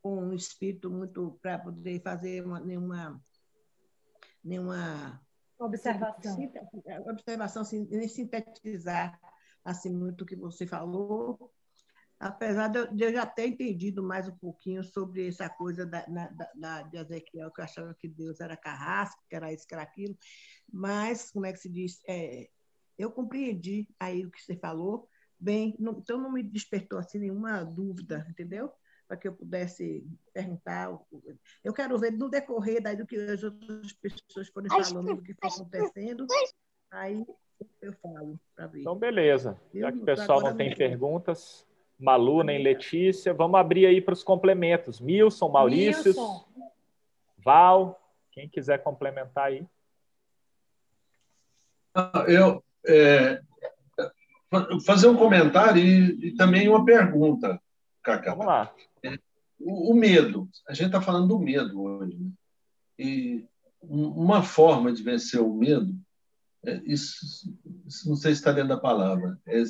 com 0.01 0.17
um 0.17 0.33
espírito 0.33 0.89
muito 0.89 1.37
para 1.41 1.57
poder 1.57 2.01
fazer 2.01 2.45
uma, 2.45 2.59
nenhuma 2.59 3.19
nenhuma 4.43 5.21
observação, 5.58 6.38
observação 7.10 7.62
assim, 7.62 7.88
nem 7.89 8.08
sintetizar 8.08 9.19
assim 9.63 9.93
muito 9.93 10.21
o 10.21 10.25
que 10.25 10.36
você 10.36 10.65
falou, 10.65 11.52
apesar 12.19 12.67
de 12.69 13.04
eu, 13.04 13.13
já 13.13 13.25
ter 13.25 13.47
entendido 13.47 14.04
mais 14.04 14.28
um 14.28 14.36
pouquinho 14.36 14.84
sobre 14.84 15.28
essa 15.28 15.49
coisa 15.49 15.86
da, 15.86 16.06
na, 16.08 16.28
da, 16.56 16.82
de 16.84 16.97
Ezequiel, 16.97 17.52
que 17.52 17.62
eu 17.62 17.65
achava 17.65 17.93
que 17.93 18.08
Deus 18.08 18.39
era 18.39 18.58
carrasco, 18.58 19.23
que 19.30 19.36
era 19.36 19.54
isso, 19.54 19.67
que 19.67 19.73
era 19.73 19.84
aquilo, 19.84 20.17
mas, 20.71 21.32
como 21.32 21.45
é 21.45 21.54
que 21.54 21.60
se 21.60 21.69
diz, 21.69 22.02
é, 22.08 22.49
eu 22.97 23.12
compreendi 23.12 23.88
aí 23.99 24.25
o 24.25 24.32
que 24.32 24.41
você 24.41 24.58
falou, 24.58 25.08
bem, 25.39 25.75
não, 25.80 25.99
então 25.99 26.19
não 26.19 26.32
me 26.32 26.43
despertou 26.43 26.99
assim 26.99 27.19
nenhuma 27.19 27.63
dúvida, 27.63 28.25
entendeu? 28.30 28.71
Para 29.10 29.17
que 29.17 29.28
eu 29.28 29.34
pudesse 29.34 30.06
perguntar. 30.32 30.95
Eu 31.63 31.74
quero 31.74 31.98
ver 31.98 32.12
no 32.12 32.30
decorrer 32.30 32.80
daí 32.80 32.95
do 32.95 33.08
que 33.08 33.15
as 33.15 33.43
outras 33.43 33.91
pessoas 33.93 34.48
forem 34.50 34.69
falando, 34.69 35.15
do 35.15 35.24
que 35.24 35.32
está 35.32 35.48
acontecendo, 35.48 36.28
aí 36.91 37.26
eu 37.82 37.91
falo 37.93 38.39
para 38.56 38.67
ver. 38.67 38.82
Então, 38.82 38.95
beleza. 38.95 39.60
Já 39.74 39.91
que 39.91 39.98
o 39.98 40.06
pessoal 40.06 40.41
não 40.41 40.56
tem 40.56 40.76
perguntas, 40.76 41.67
Malu 41.98 42.43
nem 42.43 42.62
Letícia, 42.62 43.34
vamos 43.34 43.60
abrir 43.60 43.88
aí 43.88 44.00
para 44.00 44.13
os 44.13 44.24
complementos. 44.24 45.02
Milson, 45.02 45.50
Maurício, 45.50 46.13
Val, 47.43 48.00
quem 48.32 48.48
quiser 48.48 48.84
complementar 48.84 49.45
aí. 49.45 49.65
Ah, 51.95 52.26
eu 52.28 52.63
é, 52.88 53.41
fazer 54.86 55.08
um 55.08 55.17
comentário 55.17 55.82
e, 55.82 56.28
e 56.28 56.36
também 56.36 56.69
uma 56.69 56.86
pergunta, 56.86 57.60
Cacá. 58.03 58.31
Vamos 58.31 58.47
lá 58.47 58.73
o, 59.59 59.91
o 59.91 59.93
medo. 59.93 60.49
A 60.67 60.73
gente 60.73 60.88
está 60.88 61.01
falando 61.01 61.27
do 61.27 61.39
medo 61.39 61.81
hoje. 61.81 62.17
Né? 62.17 62.31
E 62.97 63.45
uma 63.81 64.41
forma 64.41 64.91
de 64.91 65.03
vencer 65.03 65.41
o 65.41 65.53
medo, 65.53 65.95
é, 66.65 66.81
isso, 66.85 67.17
isso, 67.85 68.09
não 68.09 68.15
sei 68.15 68.33
se 68.33 68.41
está 68.41 68.51
dentro 68.51 68.69
da 68.69 68.77
palavra, 68.77 69.39
é, 69.47 69.63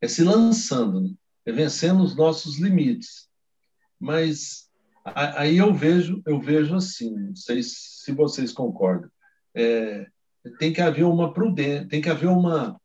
é 0.00 0.08
se 0.08 0.22
lançando, 0.22 1.00
né? 1.00 1.10
é 1.44 1.52
vencendo 1.52 2.02
os 2.02 2.14
nossos 2.14 2.58
limites. 2.58 3.28
Mas 3.98 4.70
aí 5.04 5.58
eu 5.58 5.74
vejo, 5.74 6.22
eu 6.26 6.40
vejo 6.40 6.74
assim, 6.74 7.14
não 7.14 7.36
sei 7.36 7.62
se 7.62 8.12
vocês 8.12 8.52
concordam, 8.52 9.10
é, 9.54 10.06
tem 10.58 10.72
que 10.72 10.80
haver 10.80 11.04
uma 11.04 11.32
prudência, 11.32 11.88
tem 11.88 12.00
que 12.00 12.08
haver 12.08 12.28
uma, 12.28 12.80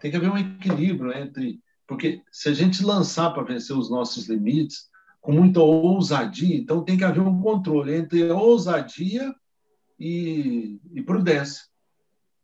tem 0.00 0.10
que 0.10 0.16
haver 0.16 0.30
um 0.30 0.38
equilíbrio 0.38 1.12
entre, 1.12 1.60
porque 1.86 2.22
se 2.30 2.48
a 2.48 2.52
gente 2.52 2.84
lançar 2.84 3.30
para 3.30 3.44
vencer 3.44 3.76
os 3.76 3.90
nossos 3.90 4.28
limites, 4.28 4.88
com 5.20 5.32
muita 5.32 5.60
ousadia, 5.60 6.56
então 6.56 6.84
tem 6.84 6.96
que 6.96 7.04
haver 7.04 7.20
um 7.20 7.40
controle 7.40 7.94
entre 7.94 8.30
ousadia 8.30 9.34
e, 9.98 10.78
e 10.92 11.02
prudência. 11.02 11.64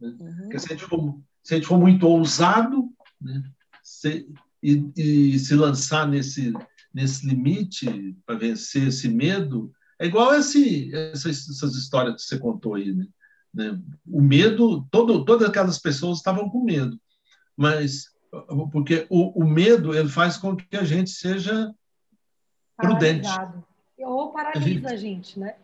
Né? 0.00 0.08
Uhum. 0.18 0.36
Porque 0.42 0.58
se 0.58 0.66
a, 0.66 0.76
gente 0.76 0.84
for, 0.84 1.20
se 1.42 1.54
a 1.54 1.56
gente 1.56 1.66
for 1.66 1.78
muito 1.78 2.06
ousado 2.08 2.90
né? 3.20 3.42
se, 3.82 4.28
e, 4.60 4.90
e, 4.96 5.38
se 5.38 5.54
lançar 5.54 6.08
nesse, 6.08 6.52
nesse 6.92 7.26
limite 7.26 8.16
para 8.26 8.36
vencer 8.36 8.88
esse 8.88 9.08
medo, 9.08 9.72
é 9.98 10.06
igual 10.06 10.34
esse, 10.34 10.92
essas, 10.92 11.48
essas 11.48 11.76
histórias 11.76 12.16
que 12.16 12.22
você 12.22 12.38
contou 12.38 12.74
aí. 12.74 12.92
Né? 12.92 13.06
né? 13.54 13.80
O 14.04 14.20
medo, 14.20 14.86
todo, 14.90 15.24
todas 15.24 15.48
aquelas 15.48 15.78
pessoas 15.78 16.18
estavam 16.18 16.48
com 16.48 16.64
medo, 16.64 17.00
mas 17.56 18.06
porque 18.70 19.06
o, 19.10 19.42
o 19.42 19.46
medo 19.46 19.94
ele 19.94 20.08
faz 20.08 20.36
com 20.36 20.56
que 20.56 20.76
a 20.76 20.84
gente 20.84 21.10
seja 21.10 21.72
prudente. 22.76 23.28
Ou 23.98 24.32
paralisa 24.32 24.90
a 24.90 24.96
gente, 24.96 25.38
né? 25.38 25.54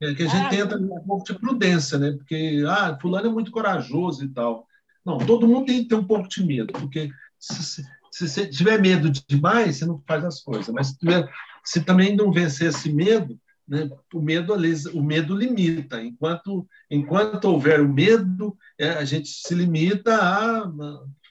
É 0.00 0.14
que 0.14 0.22
a 0.22 0.28
gente 0.28 0.54
entra 0.54 0.78
um 0.78 1.00
pouco 1.00 1.24
de 1.24 1.36
prudência, 1.36 1.98
né? 1.98 2.12
Porque, 2.12 2.62
ah, 2.68 2.96
fulano 3.00 3.28
é 3.28 3.32
muito 3.32 3.50
corajoso 3.50 4.24
e 4.24 4.28
tal. 4.28 4.66
Não, 5.04 5.18
todo 5.18 5.48
mundo 5.48 5.66
tem 5.66 5.82
que 5.82 5.88
ter 5.88 5.96
um 5.96 6.04
pouco 6.04 6.28
de 6.28 6.44
medo, 6.44 6.72
porque 6.72 7.10
se, 7.38 7.82
se 8.12 8.28
você 8.28 8.46
tiver 8.46 8.80
medo 8.80 9.10
demais, 9.26 9.76
você 9.76 9.86
não 9.86 10.00
faz 10.06 10.24
as 10.24 10.40
coisas. 10.40 10.68
Mas 10.68 10.88
se, 10.88 10.98
tiver, 10.98 11.28
se 11.64 11.80
também 11.80 12.14
não 12.14 12.30
vencer 12.30 12.68
esse 12.68 12.92
medo, 12.92 13.40
né, 13.66 13.90
o 14.14 14.20
medo 14.20 14.54
o 14.94 15.02
medo 15.02 15.34
limita. 15.34 16.02
Enquanto 16.02 16.68
enquanto 16.90 17.46
houver 17.46 17.80
o 17.80 17.88
medo, 17.88 18.56
é, 18.78 18.90
a 18.90 19.04
gente 19.04 19.28
se 19.28 19.54
limita 19.54 20.14
a 20.16 20.70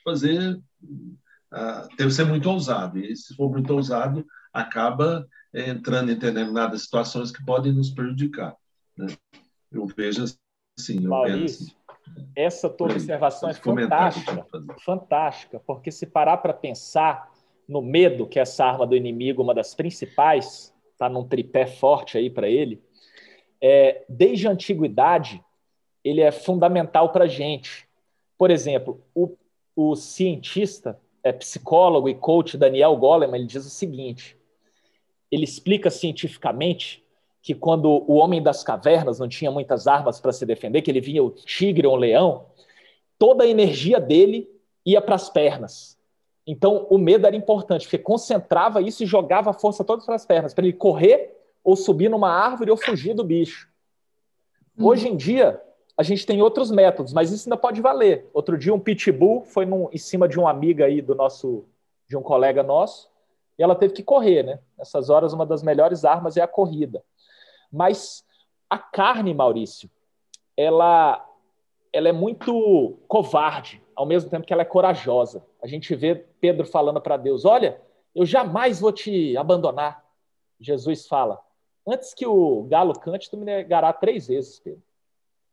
fazer 0.04 0.60
a 1.50 1.88
ter 1.96 2.10
ser 2.10 2.24
muito 2.24 2.48
ousado. 2.50 2.98
E 2.98 3.16
se 3.16 3.34
for 3.34 3.50
muito 3.50 3.72
ousado, 3.72 4.26
acaba 4.52 5.26
é, 5.52 5.68
entrando 5.70 6.10
em 6.10 6.14
determinadas 6.14 6.82
situações 6.82 7.30
que 7.30 7.44
podem 7.44 7.72
nos 7.72 7.90
prejudicar. 7.90 8.54
Né? 8.96 9.06
Eu 9.72 9.86
vejo 9.86 10.24
assim, 10.78 11.04
eu 11.04 11.10
Maurício, 11.10 11.66
assim. 11.66 12.26
essa 12.34 12.68
tua 12.68 12.90
observação 12.90 13.48
é 13.48 13.54
fantástica, 13.54 14.46
fantástica, 14.84 15.60
porque 15.60 15.90
se 15.90 16.06
parar 16.06 16.38
para 16.38 16.52
pensar 16.52 17.30
no 17.68 17.82
medo, 17.82 18.26
que 18.26 18.38
é 18.38 18.42
essa 18.42 18.64
arma 18.64 18.86
do 18.86 18.96
inimigo, 18.96 19.42
uma 19.42 19.54
das 19.54 19.74
principais, 19.74 20.74
está 20.92 21.08
num 21.08 21.26
tripé 21.28 21.66
forte 21.66 22.16
aí 22.16 22.30
para 22.30 22.48
ele, 22.48 22.82
é, 23.60 24.04
desde 24.08 24.48
a 24.48 24.50
antiguidade, 24.50 25.44
ele 26.02 26.20
é 26.20 26.30
fundamental 26.30 27.12
para 27.12 27.24
a 27.24 27.28
gente. 27.28 27.86
Por 28.38 28.50
exemplo, 28.50 29.04
o, 29.14 29.36
o 29.80 29.94
cientista, 29.94 30.98
é, 31.22 31.32
psicólogo 31.32 32.08
e 32.08 32.14
coach 32.16 32.58
Daniel 32.58 32.96
Goleman, 32.96 33.36
ele 33.36 33.46
diz 33.46 33.64
o 33.64 33.70
seguinte, 33.70 34.36
ele 35.30 35.44
explica 35.44 35.88
cientificamente 35.88 37.04
que 37.40 37.54
quando 37.54 37.86
o 37.86 38.14
homem 38.14 38.42
das 38.42 38.64
cavernas 38.64 39.20
não 39.20 39.28
tinha 39.28 39.52
muitas 39.52 39.86
armas 39.86 40.18
para 40.18 40.32
se 40.32 40.44
defender, 40.44 40.82
que 40.82 40.90
ele 40.90 41.00
via 41.00 41.22
o 41.22 41.30
tigre 41.30 41.86
ou 41.86 41.92
o 41.92 41.96
leão, 41.96 42.46
toda 43.16 43.44
a 43.44 43.46
energia 43.46 44.00
dele 44.00 44.50
ia 44.84 45.00
para 45.00 45.14
as 45.14 45.30
pernas. 45.30 45.96
Então, 46.44 46.88
o 46.90 46.98
medo 46.98 47.28
era 47.28 47.36
importante, 47.36 47.82
porque 47.82 47.98
concentrava 47.98 48.82
isso 48.82 49.04
e 49.04 49.06
jogava 49.06 49.50
a 49.50 49.54
força 49.54 49.84
toda 49.84 50.04
para 50.04 50.16
as 50.16 50.26
pernas, 50.26 50.52
para 50.52 50.64
ele 50.64 50.72
correr 50.72 51.36
ou 51.62 51.76
subir 51.76 52.10
numa 52.10 52.32
árvore 52.32 52.72
ou 52.72 52.76
fugir 52.76 53.14
do 53.14 53.22
bicho. 53.22 53.68
Uhum. 54.76 54.86
Hoje 54.86 55.06
em 55.06 55.16
dia, 55.16 55.62
a 55.98 56.04
gente 56.04 56.24
tem 56.24 56.40
outros 56.40 56.70
métodos, 56.70 57.12
mas 57.12 57.32
isso 57.32 57.48
ainda 57.48 57.56
pode 57.56 57.80
valer. 57.80 58.30
Outro 58.32 58.56
dia, 58.56 58.72
um 58.72 58.78
pitbull 58.78 59.42
foi 59.42 59.66
num, 59.66 59.88
em 59.92 59.98
cima 59.98 60.28
de 60.28 60.38
uma 60.38 60.48
amiga 60.48 60.84
aí 60.84 61.02
do 61.02 61.12
nosso, 61.12 61.64
de 62.06 62.16
um 62.16 62.22
colega 62.22 62.62
nosso, 62.62 63.10
e 63.58 63.64
ela 63.64 63.74
teve 63.74 63.94
que 63.94 64.04
correr, 64.04 64.44
né? 64.44 64.60
Nessas 64.78 65.10
horas, 65.10 65.32
uma 65.32 65.44
das 65.44 65.60
melhores 65.60 66.04
armas 66.04 66.36
é 66.36 66.40
a 66.40 66.46
corrida. 66.46 67.02
Mas 67.72 68.24
a 68.70 68.78
carne, 68.78 69.34
Maurício, 69.34 69.90
ela, 70.56 71.28
ela 71.92 72.08
é 72.08 72.12
muito 72.12 72.96
covarde 73.08 73.82
ao 73.96 74.06
mesmo 74.06 74.30
tempo 74.30 74.46
que 74.46 74.52
ela 74.52 74.62
é 74.62 74.64
corajosa. 74.64 75.44
A 75.60 75.66
gente 75.66 75.92
vê 75.96 76.14
Pedro 76.14 76.64
falando 76.64 77.00
para 77.00 77.16
Deus: 77.16 77.44
Olha, 77.44 77.82
eu 78.14 78.24
jamais 78.24 78.78
vou 78.78 78.92
te 78.92 79.36
abandonar. 79.36 80.04
Jesus 80.60 81.08
fala: 81.08 81.40
Antes 81.84 82.14
que 82.14 82.24
o 82.24 82.62
galo 82.70 82.92
cante, 82.92 83.28
tu 83.28 83.36
me 83.36 83.44
negará 83.44 83.92
três 83.92 84.28
vezes, 84.28 84.60
Pedro. 84.60 84.87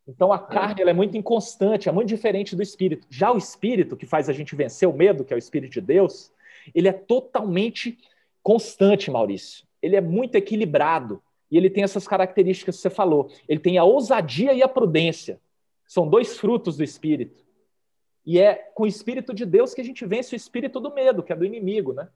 Então 0.08 0.32
a 0.32 0.40
carne 0.40 0.82
ela 0.82 0.92
é 0.92 0.94
muito 0.94 1.18
inconstante, 1.18 1.90
é 1.90 1.92
muito 1.92 2.10
diferente 2.10 2.56
do 2.56 2.62
espírito. 2.62 3.08
Já 3.10 3.32
o 3.32 3.38
espírito, 3.38 3.98
que 3.98 4.06
faz 4.06 4.30
a 4.30 4.34
gente 4.34 4.56
vencer 4.56 4.88
o 4.88 4.94
medo, 4.94 5.26
que 5.26 5.34
é 5.34 5.36
o 5.36 5.40
espírito 5.40 5.74
de 5.74 5.82
Deus, 5.82 6.32
ele 6.74 6.88
é 6.88 6.94
totalmente 6.94 7.98
constante, 8.44 9.10
Maurício. 9.10 9.66
Ele 9.82 9.96
é 9.96 10.02
muito 10.02 10.36
equilibrado. 10.36 11.22
E 11.50 11.58
ele 11.58 11.70
tem 11.70 11.84
essas 11.84 12.08
características 12.08 12.76
que 12.76 12.82
você 12.82 12.90
falou. 12.90 13.32
Ele 13.48 13.60
tem 13.60 13.78
a 13.78 13.84
ousadia 13.84 14.54
e 14.54 14.62
a 14.62 14.68
prudência. 14.68 15.40
São 15.88 16.08
dois 16.08 16.38
frutos 16.38 16.78
do 16.78 16.84
espírito. 16.84 17.44
E 18.26 18.40
é 18.40 18.56
com 18.74 18.84
o 18.84 18.88
Espírito 18.88 19.34
de 19.34 19.46
Deus 19.46 19.74
que 19.74 19.82
a 19.82 19.84
gente 19.84 20.04
vence 20.06 20.36
o 20.36 20.36
espírito 20.36 20.80
do 20.80 20.92
medo, 20.92 21.22
que 21.22 21.32
é 21.32 21.36
do 21.36 21.46
inimigo, 21.46 21.94
né? 21.94 22.10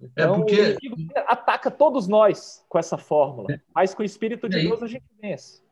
É 0.00 0.06
então, 0.06 0.34
é 0.34 0.38
porque... 0.38 0.60
o 0.60 0.78
inimigo 0.84 1.12
ataca 1.14 1.70
todos 1.70 2.08
nós 2.08 2.64
com 2.68 2.78
essa 2.78 2.98
fórmula, 2.98 3.54
é. 3.54 3.60
mas 3.72 3.94
com 3.94 4.02
o 4.02 4.04
Espírito 4.04 4.48
de. 4.48 4.60
Deus 4.60 4.82
a 4.82 4.88
gente 4.88 5.04
vence. 5.20 5.62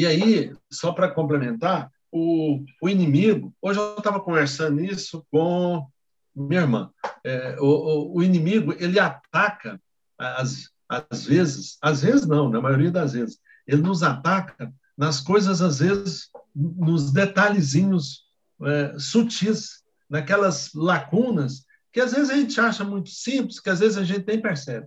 E 0.00 0.06
aí, 0.06 0.56
só 0.72 0.92
para 0.92 1.10
complementar, 1.10 1.92
o, 2.10 2.64
o 2.80 2.88
inimigo, 2.88 3.54
hoje 3.60 3.78
eu 3.78 3.98
estava 3.98 4.18
conversando 4.18 4.82
isso 4.82 5.26
com 5.30 5.86
minha 6.34 6.62
irmã, 6.62 6.90
é, 7.22 7.54
o, 7.60 8.16
o, 8.16 8.22
inimigo, 8.22 8.74
ele 8.78 8.98
ataca, 8.98 9.78
às, 10.16 10.70
às 10.88 11.26
vezes, 11.26 11.76
às 11.82 12.00
vezes 12.00 12.26
não, 12.26 12.48
na 12.48 12.62
maioria 12.62 12.90
das 12.90 13.12
vezes, 13.12 13.38
ele 13.66 13.82
nos 13.82 14.02
ataca 14.02 14.72
nas 14.96 15.20
coisas, 15.20 15.60
às 15.60 15.80
vezes, 15.80 16.30
nos 16.56 17.12
detalhezinhos 17.12 18.24
é, 18.62 18.94
sutis, 18.98 19.82
naquelas 20.08 20.72
lacunas 20.72 21.66
que 21.92 22.00
às 22.00 22.14
vezes 22.14 22.30
a 22.30 22.36
gente 22.36 22.58
acha 22.58 22.84
muito 22.84 23.10
simples, 23.10 23.60
que 23.60 23.68
às 23.68 23.80
vezes 23.80 23.98
a 23.98 24.04
gente 24.04 24.26
nem 24.26 24.40
percebe. 24.40 24.86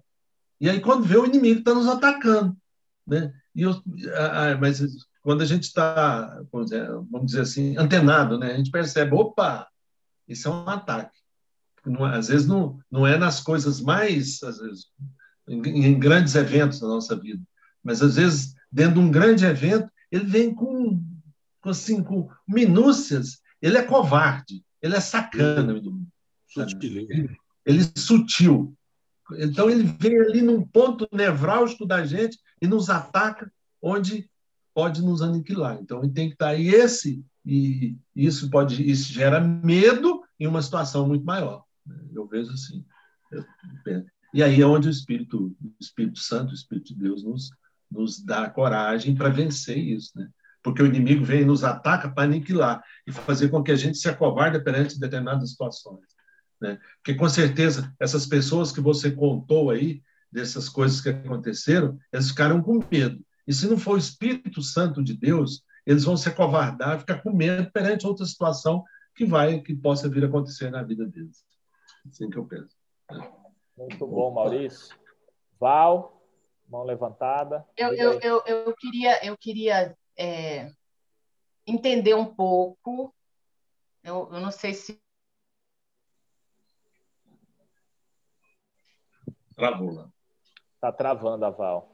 E 0.59 0.67
aí, 0.67 0.81
quando 0.81 1.05
vê 1.05 1.17
o 1.17 1.25
inimigo 1.27 1.59
está 1.59 1.71
nos 1.71 1.87
atacando. 1.87 2.57
Né? 3.05 3.31
E 3.55 3.61
eu, 3.61 3.81
mas 4.59 4.81
quando 5.21 5.41
a 5.41 5.45
gente 5.45 5.63
está, 5.63 6.41
vamos, 6.51 6.71
dizer, 7.25 7.41
assim, 7.41 7.77
antenado, 7.77 8.37
né? 8.37 8.53
a 8.53 8.57
gente 8.57 8.71
percebe, 8.71 9.13
opa, 9.13 9.67
isso 10.27 10.47
é 10.47 10.51
um 10.51 10.67
ataque. 10.67 11.17
Não, 11.85 12.03
às 12.05 12.27
vezes 12.27 12.47
não, 12.47 12.79
não 12.89 13.05
é 13.05 13.17
nas 13.17 13.41
coisas 13.41 13.79
mais, 13.81 14.41
às 14.43 14.57
vezes, 14.57 14.87
em, 15.47 15.85
em 15.85 15.99
grandes 15.99 16.35
eventos 16.35 16.79
da 16.79 16.87
nossa 16.87 17.15
vida, 17.15 17.41
mas 17.83 18.01
às 18.01 18.15
vezes, 18.15 18.55
dentro 18.71 18.95
de 18.95 18.99
um 18.99 19.11
grande 19.11 19.45
evento, 19.45 19.91
ele 20.11 20.25
vem 20.25 20.53
com 20.53 21.01
assim, 21.63 22.03
com 22.03 22.29
minúcias, 22.47 23.39
ele 23.61 23.77
é 23.77 23.83
covarde, 23.83 24.63
ele 24.81 24.95
é 24.95 24.99
sacana. 24.99 25.71
Ele, 27.09 27.37
ele 27.65 27.81
é 27.81 27.99
sutil. 27.99 28.75
Então, 29.37 29.69
ele 29.69 29.83
vem 29.83 30.19
ali 30.19 30.41
num 30.41 30.65
ponto 30.65 31.07
nevrálgico 31.11 31.85
da 31.85 32.05
gente 32.05 32.37
e 32.63 32.67
nos 32.67 32.89
ataca 32.89 33.51
onde 33.81 34.29
pode 34.73 35.03
nos 35.03 35.21
aniquilar. 35.21 35.77
Então, 35.81 36.01
ele 36.01 36.13
tem 36.13 36.29
que 36.29 36.35
estar 36.35 36.47
aí 36.47 36.69
esse, 36.69 37.21
e 37.45 37.97
isso 38.15 38.49
pode 38.49 38.89
isso 38.89 39.11
gera 39.11 39.41
medo 39.41 40.23
em 40.39 40.47
uma 40.47 40.61
situação 40.61 41.05
muito 41.05 41.25
maior. 41.25 41.65
Né? 41.85 41.97
Eu 42.15 42.25
vejo 42.25 42.53
assim. 42.53 42.85
E 44.33 44.41
aí 44.41 44.61
é 44.61 44.65
onde 44.65 44.87
o 44.87 44.91
Espírito, 44.91 45.53
o 45.61 45.73
Espírito 45.77 46.19
Santo, 46.19 46.51
o 46.51 46.55
Espírito 46.55 46.93
de 46.93 47.01
Deus 47.01 47.21
nos, 47.25 47.49
nos 47.91 48.23
dá 48.23 48.49
coragem 48.49 49.13
para 49.13 49.27
vencer 49.27 49.77
isso, 49.77 50.11
né? 50.15 50.29
porque 50.63 50.81
o 50.81 50.85
inimigo 50.85 51.25
vem 51.25 51.41
e 51.41 51.45
nos 51.45 51.65
ataca 51.65 52.09
para 52.09 52.23
aniquilar 52.23 52.81
e 53.05 53.11
fazer 53.11 53.49
com 53.49 53.61
que 53.61 53.73
a 53.73 53.75
gente 53.75 53.97
se 53.97 54.07
acovarde 54.07 54.63
perante 54.63 54.97
determinadas 54.97 55.51
situações. 55.51 56.05
Né? 56.61 56.79
Porque, 57.03 57.13
com 57.13 57.27
certeza, 57.27 57.93
essas 57.99 58.25
pessoas 58.25 58.71
que 58.71 58.79
você 58.79 59.11
contou 59.11 59.69
aí, 59.69 60.01
dessas 60.33 60.67
coisas 60.67 60.99
que 60.99 61.09
aconteceram, 61.09 61.97
eles 62.11 62.29
ficaram 62.29 62.61
com 62.61 62.83
medo. 62.91 63.23
E 63.47 63.53
se 63.53 63.67
não 63.67 63.77
for 63.77 63.95
o 63.95 63.99
Espírito 63.99 64.61
Santo 64.61 65.03
de 65.03 65.15
Deus, 65.15 65.63
eles 65.85 66.03
vão 66.03 66.17
se 66.17 66.27
acovardar, 66.27 66.99
ficar 66.99 67.21
com 67.21 67.31
medo 67.31 67.71
perante 67.71 68.07
outra 68.07 68.25
situação 68.25 68.83
que 69.15 69.25
vai, 69.25 69.61
que 69.61 69.75
possa 69.75 70.09
vir 70.09 70.23
a 70.23 70.27
acontecer 70.27 70.71
na 70.71 70.81
vida 70.81 71.05
deles. 71.05 71.45
Assim 72.09 72.29
que 72.29 72.37
eu 72.37 72.45
penso. 72.45 72.75
Muito 73.77 74.07
bom, 74.07 74.33
Maurício. 74.33 74.95
Val, 75.59 76.21
mão 76.67 76.83
levantada. 76.83 77.65
Eu, 77.77 77.93
eu, 77.93 78.19
eu, 78.19 78.43
eu, 78.45 78.75
queria, 78.75 79.25
eu 79.25 79.37
queria 79.37 79.95
é, 80.17 80.71
entender 81.67 82.15
um 82.15 82.25
pouco. 82.25 83.13
Eu, 84.03 84.29
eu 84.33 84.39
não 84.39 84.51
sei 84.51 84.73
se. 84.73 85.01
Travou 89.55 89.91
lá. 89.91 90.12
Está 90.83 90.91
travando 90.91 91.45
a 91.45 91.49
Val. 91.49 91.87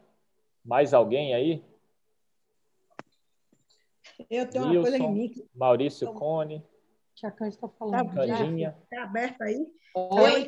Mais 0.65 0.95
alguém 0.95 1.35
aí? 1.35 1.63
Eu 4.27 4.49
tenho 4.49 4.65
Wilson, 4.65 4.79
uma 4.79 4.81
coisa 4.81 4.97
em 4.97 5.11
mim. 5.11 5.47
Maurício 5.53 6.11
Cone. 6.11 6.65
Que 7.19 7.25
a 7.25 7.31
Cândia 7.31 7.55
está 7.55 7.67
falando. 7.67 8.15
Tá, 8.15 8.25
Está 8.25 9.03
aberto 9.03 9.41
aí? 9.41 9.67
Oi. 9.95 10.47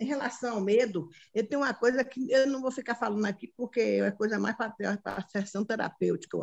em 0.00 0.04
relação 0.04 0.54
ao 0.54 0.60
medo, 0.60 1.08
eu 1.34 1.46
tenho 1.46 1.60
uma 1.60 1.74
coisa 1.74 2.04
que 2.04 2.30
eu 2.30 2.46
não 2.46 2.62
vou 2.62 2.70
ficar 2.70 2.94
falando 2.94 3.24
aqui, 3.26 3.52
porque 3.56 3.80
é 3.80 4.10
coisa 4.12 4.38
mais 4.38 4.56
para 4.56 4.72
a 5.04 5.28
sessão 5.28 5.64
terapêutica, 5.64 6.36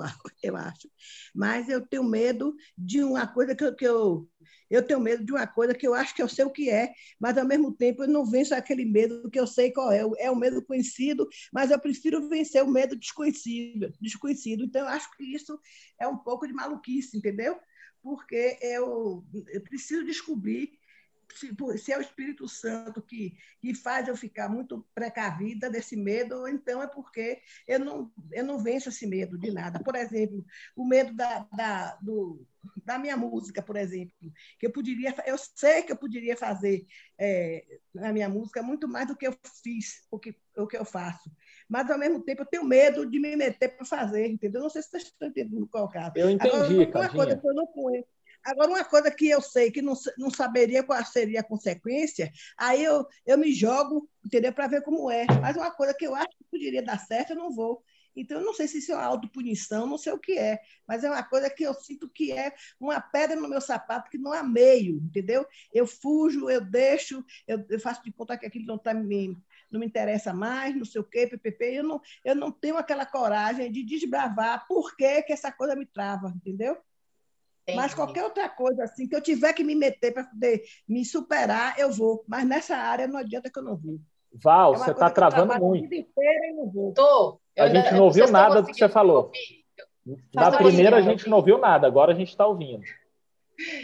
eu 0.44 0.56
acho. 0.56 0.90
Mas 1.34 1.70
eu 1.70 1.86
tenho 1.86 2.04
medo 2.04 2.56
de 2.78 3.02
uma 3.04 3.26
coisa 3.26 3.56
que 3.56 3.64
eu, 3.64 3.76
que 3.76 3.88
eu. 3.88 4.30
Eu 4.70 4.86
tenho 4.86 5.00
medo 5.00 5.26
de 5.26 5.32
uma 5.32 5.48
coisa 5.48 5.74
que 5.74 5.88
eu 5.88 5.96
acho 5.96 6.14
que 6.14 6.22
eu 6.22 6.28
sei 6.28 6.46
o 6.46 6.52
que 6.52 6.70
é, 6.70 6.94
mas 7.20 7.38
ao 7.38 7.46
mesmo 7.46 7.72
tempo 7.72 8.04
eu 8.04 8.08
não 8.08 8.24
venço 8.24 8.54
aquele 8.54 8.86
medo 8.86 9.30
que 9.32 9.40
eu 9.40 9.48
sei 9.48 9.72
qual 9.72 9.92
é. 9.92 10.02
É 10.20 10.30
o 10.30 10.36
medo 10.36 10.64
conhecido, 10.64 11.28
mas 11.52 11.72
eu 11.72 11.80
prefiro 11.80 12.30
vencer 12.30 12.64
o 12.64 12.70
medo 12.70 12.96
desconhecido. 12.96 13.92
desconhecido. 14.00 14.64
Então, 14.64 14.82
eu 14.82 14.88
acho 14.90 15.10
que 15.18 15.24
isso 15.24 15.60
é 16.00 16.08
um 16.08 16.18
pouco 16.18 16.46
de 16.46 16.54
maluquice, 16.54 17.18
entendeu? 17.18 17.58
Porque 18.02 18.58
eu, 18.62 19.26
eu 19.52 19.62
preciso 19.62 20.06
descobrir 20.06 20.72
se, 21.34 21.56
se, 21.78 21.92
é 21.92 21.98
o 21.98 22.02
Espírito 22.02 22.48
Santo 22.48 23.02
que, 23.02 23.36
que 23.62 23.74
faz 23.74 24.08
eu 24.08 24.16
ficar 24.16 24.50
muito 24.50 24.86
precavida 24.94 25.70
desse 25.70 25.96
medo, 25.96 26.36
ou 26.36 26.48
então 26.48 26.82
é 26.82 26.88
porque 26.88 27.42
eu 27.68 27.80
não, 27.80 28.12
eu 28.32 28.44
não 28.44 28.60
venço 28.60 28.90
esse 28.90 29.06
medo 29.06 29.38
de 29.38 29.52
nada. 29.52 29.80
Por 29.84 29.96
exemplo, 29.96 30.46
o 30.76 30.86
medo 30.86 31.14
da, 31.14 31.48
da, 31.56 31.96
do, 32.02 32.46
da 32.84 32.98
minha 32.98 33.16
música, 33.16 33.62
por 33.62 33.76
exemplo, 33.76 34.14
que 34.58 34.66
eu 34.66 34.72
poderia, 34.72 35.16
eu 35.26 35.38
sei 35.38 35.84
que 35.84 35.92
eu 35.92 35.98
poderia 35.98 36.36
fazer 36.36 36.86
é, 37.18 37.66
na 37.94 38.12
minha 38.12 38.30
música 38.30 38.62
muito 38.62 38.88
mais 38.88 39.08
do 39.08 39.16
que 39.16 39.28
eu 39.28 39.36
fiz, 39.64 40.04
o 40.12 40.20
que, 40.20 40.36
o 40.58 40.68
que 40.68 40.78
eu 40.78 40.86
faço. 40.86 41.32
Mas, 41.68 41.90
ao 41.90 42.00
mesmo 42.00 42.22
tempo, 42.22 42.42
eu 42.42 42.48
tenho 42.48 42.64
medo 42.64 43.06
de 43.06 43.20
me 43.20 43.36
meter 43.36 43.76
para 43.76 43.86
fazer, 43.86 44.28
entendeu? 44.28 44.62
Não 44.62 44.70
sei 44.70 44.82
se 44.82 44.90
vocês 44.90 45.04
estão 45.04 45.28
entendendo 45.28 45.68
qual 45.68 45.88
caso. 45.88 46.14
Eu 46.16 46.30
entendi, 46.30 46.84
Agora, 46.84 46.90
uma 46.96 47.10
coisa 47.10 47.38
que 47.38 47.48
eu 47.48 47.54
não 47.54 47.68
conheço 47.68 48.19
Agora, 48.46 48.70
uma 48.70 48.84
coisa 48.86 49.12
que 49.12 49.28
eu 49.30 49.42
sei 49.42 49.72
que 49.72 49.82
não, 49.82 49.94
não 50.18 50.30
saberia 50.30 50.84
qual 50.84 51.04
seria 51.06 51.42
a 51.42 51.44
consequência, 51.44 52.32
aí 52.58 52.84
eu, 52.84 53.06
eu 53.26 53.38
me 53.38 53.54
jogo, 53.54 54.10
entendeu? 54.26 54.54
Para 54.54 54.68
ver 54.68 54.82
como 54.84 55.10
é. 55.12 55.26
Mas 55.42 55.56
uma 55.58 55.72
coisa 55.72 55.94
que 55.94 56.06
eu 56.08 56.16
acho 56.16 56.30
que 56.30 56.46
poderia 56.52 56.82
dar 56.84 56.98
certo, 57.00 57.32
eu 57.32 57.36
não 57.36 57.52
vou. 57.54 57.84
Então, 58.16 58.40
eu 58.40 58.46
não 58.46 58.54
sei 58.54 58.68
se 58.68 58.80
isso 58.80 58.92
é 58.92 58.96
uma 58.96 59.06
autopunição, 59.06 59.86
não 59.86 59.98
sei 59.98 60.12
o 60.12 60.18
que 60.20 60.38
é, 60.38 60.60
mas 60.88 61.04
é 61.04 61.10
uma 61.10 61.24
coisa 61.24 61.50
que 61.50 61.64
eu 61.64 61.74
sinto 61.74 62.10
que 62.10 62.32
é 62.32 62.54
uma 62.80 63.00
pedra 63.00 63.36
no 63.40 63.48
meu 63.48 63.62
sapato 63.62 64.10
que 64.10 64.18
não 64.18 64.34
há 64.34 64.44
meio, 64.44 64.98
entendeu? 64.98 65.46
Eu 65.74 65.86
fujo, 65.88 66.50
eu 66.50 66.60
deixo, 66.60 67.24
eu, 67.48 67.64
eu 67.70 67.80
faço 67.80 68.04
de 68.04 68.12
conta 68.12 68.38
que 68.38 68.46
aquilo 68.46 68.66
não, 68.66 68.78
tá 68.78 68.94
me, 68.94 69.38
não 69.72 69.80
me 69.80 69.86
interessa 69.86 70.34
mais, 70.34 70.76
não 70.76 70.86
sei 70.86 71.00
o 71.02 71.04
quê, 71.04 71.28
PPP. 71.28 71.78
Eu 71.78 71.84
não, 71.84 72.02
eu 72.26 72.36
não 72.36 72.52
tenho 72.52 72.78
aquela 72.78 73.06
coragem 73.06 73.72
de 73.72 73.84
desbravar 73.84 74.66
por 74.68 74.96
que, 74.98 75.22
que 75.24 75.34
essa 75.34 75.52
coisa 75.52 75.76
me 75.76 75.86
trava, 75.86 76.34
entendeu? 76.36 76.78
Entendi. 77.70 77.76
Mas 77.76 77.94
qualquer 77.94 78.24
outra 78.24 78.50
coisa 78.50 78.84
assim, 78.84 79.08
que 79.08 79.16
eu 79.16 79.22
tiver 79.22 79.54
que 79.54 79.64
me 79.64 79.76
meter 79.76 80.12
para 80.14 80.24
poder 80.24 80.64
me 80.88 81.06
superar, 81.06 81.76
eu 81.78 81.92
vou. 81.92 82.24
Mas 82.28 82.46
nessa 82.46 82.76
área 82.76 83.08
não 83.08 83.18
adianta 83.18 83.50
que 83.50 83.60
eu 83.60 83.64
não 83.64 83.76
vou. 83.76 84.00
Val, 84.32 84.76
é 84.76 84.78
você 84.78 84.92
está 84.92 85.10
travando 85.10 85.54
muito. 85.60 85.86
A 85.86 85.90
vida 85.90 85.96
inteira 85.96 86.48
e 86.48 86.54
não 86.54 86.70
vou. 86.70 86.94
Tô. 86.94 87.40
a 87.58 87.68
gente 87.68 87.94
não 87.94 88.04
ouviu 88.04 88.30
nada 88.30 88.62
do 88.62 88.68
que 88.68 88.76
você 88.76 88.90
falou. 88.90 89.32
Na 90.34 90.52
primeira 90.52 90.98
a 90.98 91.02
gente 91.02 91.30
não 91.30 91.38
ouviu 91.38 91.58
nada, 91.58 91.88
agora 91.88 92.12
a 92.14 92.16
gente 92.16 92.30
está 92.30 92.46
ouvindo. 92.46 92.84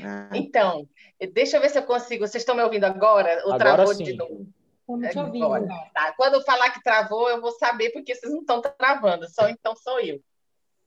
Ah. 0.04 0.30
Então, 0.34 0.88
deixa 1.34 1.58
eu 1.58 1.62
ver 1.62 1.70
se 1.70 1.78
eu 1.78 1.84
consigo. 1.84 2.28
Vocês 2.28 2.42
estão 2.42 2.56
me 2.56 2.64
ouvindo 2.64 2.86
agora? 2.86 3.42
Ou 3.46 3.54
agora 3.54 3.74
travou 3.76 3.94
sim. 3.94 4.04
de 4.04 4.14
novo? 4.14 4.48
Estamos 4.88 5.12
te 5.12 5.20
ouvindo. 5.20 5.68
Tá. 5.94 6.14
Quando 6.16 6.36
eu 6.36 6.42
falar 6.42 6.70
que 6.70 6.84
travou, 6.84 7.30
eu 7.30 7.42
vou 7.42 7.52
saber, 7.52 7.90
porque 7.90 8.16
vocês 8.16 8.32
não 8.32 8.42
estão 8.42 8.62
travando, 8.62 9.28
só 9.30 9.50
então 9.50 9.76
sou 9.76 10.00
eu. 10.00 10.22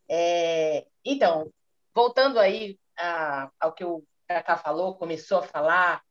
É... 0.08 0.86
Então, 1.04 1.50
voltando 1.94 2.38
aí 2.38 2.78
a, 2.98 3.50
ao 3.60 3.72
que 3.72 3.84
o 3.84 4.04
Cacá 4.26 4.56
falou, 4.56 4.96
começou 4.96 5.38
a 5.38 5.42
falar, 5.42 6.02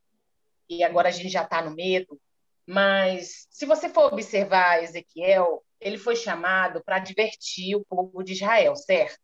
e 0.68 0.82
agora 0.82 1.08
a 1.08 1.12
gente 1.12 1.28
já 1.28 1.42
está 1.42 1.62
no 1.62 1.70
medo. 1.74 2.20
Mas, 2.66 3.46
se 3.50 3.64
você 3.64 3.88
for 3.88 4.12
observar 4.12 4.82
Ezequiel, 4.82 5.64
ele 5.80 5.96
foi 5.96 6.16
chamado 6.16 6.82
para 6.82 6.98
divertir 6.98 7.76
o 7.76 7.84
povo 7.84 8.22
de 8.22 8.32
Israel, 8.32 8.74
certo? 8.76 9.18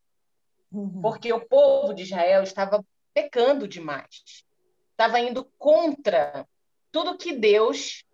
Uhum. 0.73 1.03
Porque 1.03 1.33
o 1.33 1.47
povo 1.47 1.93
de 1.93 2.05
Israel 2.05 2.43
estava 2.43 2.85
pecando 3.13 3.69
demais. 3.69 4.45
Estava 4.93 5.21
indo 5.21 5.45
contra 5.59 6.47
tudo 6.91 7.19
que 7.19 7.33
Deus, 7.33 8.05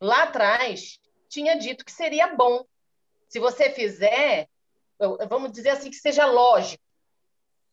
lá 0.00 0.24
atrás, 0.24 1.00
tinha 1.28 1.58
dito 1.58 1.84
que 1.84 1.92
seria 1.92 2.36
bom. 2.36 2.64
Se 3.28 3.40
você 3.40 3.70
fizer, 3.70 4.48
vamos 5.28 5.50
dizer 5.50 5.70
assim, 5.70 5.90
que 5.90 5.96
seja 5.96 6.26
lógico 6.26 6.83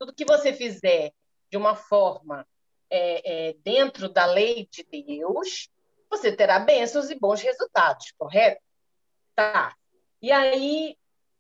tudo 0.02 0.16
que 0.16 0.26
você 0.26 0.52
fizer 0.52 1.14
de 1.48 1.58
uma 1.58 1.76
forma 1.76 2.44
é, 2.90 3.50
é, 3.50 3.54
dentro 3.64 4.10
da 4.10 4.26
lei 4.26 4.68
de 4.72 4.84
Deus, 4.84 5.70
você 6.10 6.36
terá 6.36 6.58
bênçãos 6.58 7.12
e 7.12 7.20
bons 7.20 7.40
resultados, 7.40 8.12
correto? 8.18 8.60
Tá. 9.36 9.76
E 10.20 10.32
aí, 10.32 10.98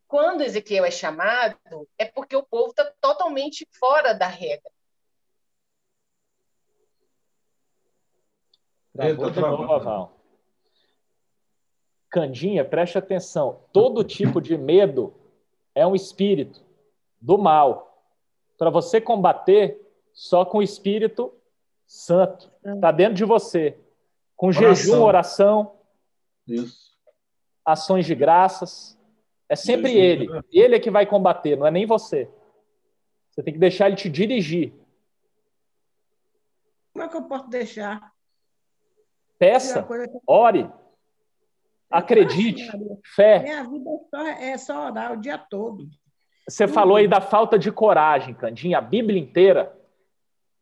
quando 0.07 0.43
Ezequiel 0.43 0.85
é 0.85 0.91
chamado, 0.91 1.57
é 1.97 2.05
porque 2.05 2.35
o 2.35 2.43
povo 2.43 2.69
está 2.69 2.85
totalmente 3.01 3.67
fora 3.79 4.13
da 4.13 4.27
regra. 4.27 4.71
Travou 8.93 9.31
de 9.31 9.39
novo, 9.39 9.79
Val. 9.79 10.19
Candinha, 12.11 12.63
preste 12.63 12.95
atenção. 12.95 13.65
Todo 13.73 14.03
tipo 14.03 14.39
de 14.39 14.55
medo 14.55 15.15
é 15.73 15.87
um 15.87 15.95
espírito 15.95 16.63
do 17.19 17.39
mal 17.39 17.90
para 18.61 18.69
você 18.69 19.01
combater 19.01 19.81
só 20.13 20.45
com 20.45 20.59
o 20.59 20.61
Espírito 20.61 21.33
Santo. 21.87 22.51
Está 22.63 22.91
dentro 22.91 23.15
de 23.15 23.25
você. 23.25 23.75
Com 24.35 24.49
oração. 24.49 24.75
jejum, 24.75 25.01
oração, 25.01 25.75
Isso. 26.47 26.95
ações 27.65 28.05
de 28.05 28.13
graças. 28.13 28.95
É 29.49 29.55
sempre 29.55 29.97
ele. 29.97 30.27
Ele 30.51 30.75
é 30.75 30.79
que 30.79 30.91
vai 30.91 31.07
combater, 31.07 31.55
não 31.55 31.65
é 31.65 31.71
nem 31.71 31.87
você. 31.87 32.29
Você 33.31 33.41
tem 33.41 33.51
que 33.51 33.59
deixar 33.59 33.87
ele 33.87 33.95
te 33.95 34.07
dirigir. 34.07 34.71
Como 36.93 37.03
é 37.03 37.07
que 37.09 37.17
eu 37.17 37.23
posso 37.23 37.49
deixar? 37.49 38.13
Peça, 39.39 39.87
ore, 40.27 40.69
acredite, 41.89 42.69
fé. 43.15 43.39
Minha 43.39 43.63
vida 43.63 43.89
é 43.89 43.97
só, 44.07 44.27
é 44.27 44.57
só 44.59 44.85
orar 44.85 45.13
o 45.13 45.19
dia 45.19 45.39
todo. 45.39 45.89
Você 46.51 46.67
falou 46.67 46.97
aí 46.97 47.07
da 47.07 47.21
falta 47.21 47.57
de 47.57 47.71
coragem, 47.71 48.33
Candinha. 48.33 48.77
A 48.77 48.81
Bíblia 48.81 49.19
inteira, 49.19 49.73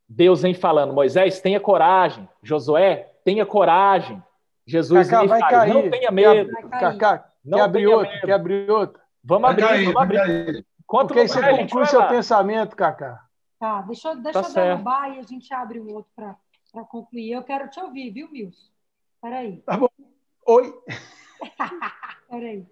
Deus 0.07 0.43
vem 0.43 0.53
falando, 0.53 0.93
Moisés, 0.93 1.41
tenha 1.41 1.59
coragem. 1.59 2.29
Josué, 2.43 3.11
tenha 3.23 3.45
coragem. 3.45 4.21
Jesus 4.65 5.09
Cacá, 5.09 5.25
vai 5.25 5.39
fala, 5.39 5.51
cair. 5.51 5.73
não 5.73 5.89
tenha 5.89 6.11
medo. 6.11 6.51
Cacá, 6.69 7.31
não 7.43 7.57
quer 7.57 7.63
abrir 7.63 7.87
outro, 7.87 8.13
medo. 8.13 8.25
quer 8.27 8.33
abrir 8.33 8.69
outro. 8.69 9.01
Vamos 9.23 9.49
abrir, 9.49 9.67
cair, 9.67 9.85
vamos 9.85 10.01
abrir. 10.01 10.65
Quanto 10.85 11.07
Porque 11.07 11.27
você 11.27 11.49
conclui 11.57 11.85
seu 11.87 12.07
pensamento, 12.07 12.75
Cacá. 12.75 13.25
Tá, 13.59 13.81
deixa, 13.81 14.15
deixa 14.15 14.41
tá 14.43 14.47
eu 14.47 14.53
derrubar 14.53 15.15
e 15.15 15.19
a 15.19 15.23
gente 15.23 15.51
abre 15.53 15.79
o 15.79 15.91
outro 15.91 16.11
para 16.15 16.83
concluir. 16.85 17.31
Eu 17.31 17.43
quero 17.43 17.67
te 17.67 17.79
ouvir, 17.79 18.11
viu, 18.11 18.31
Milson? 18.31 18.69
Peraí. 19.21 19.57
Tá 19.65 19.75
bom. 19.75 19.89
Oi. 20.45 20.73
Peraí. 22.29 22.65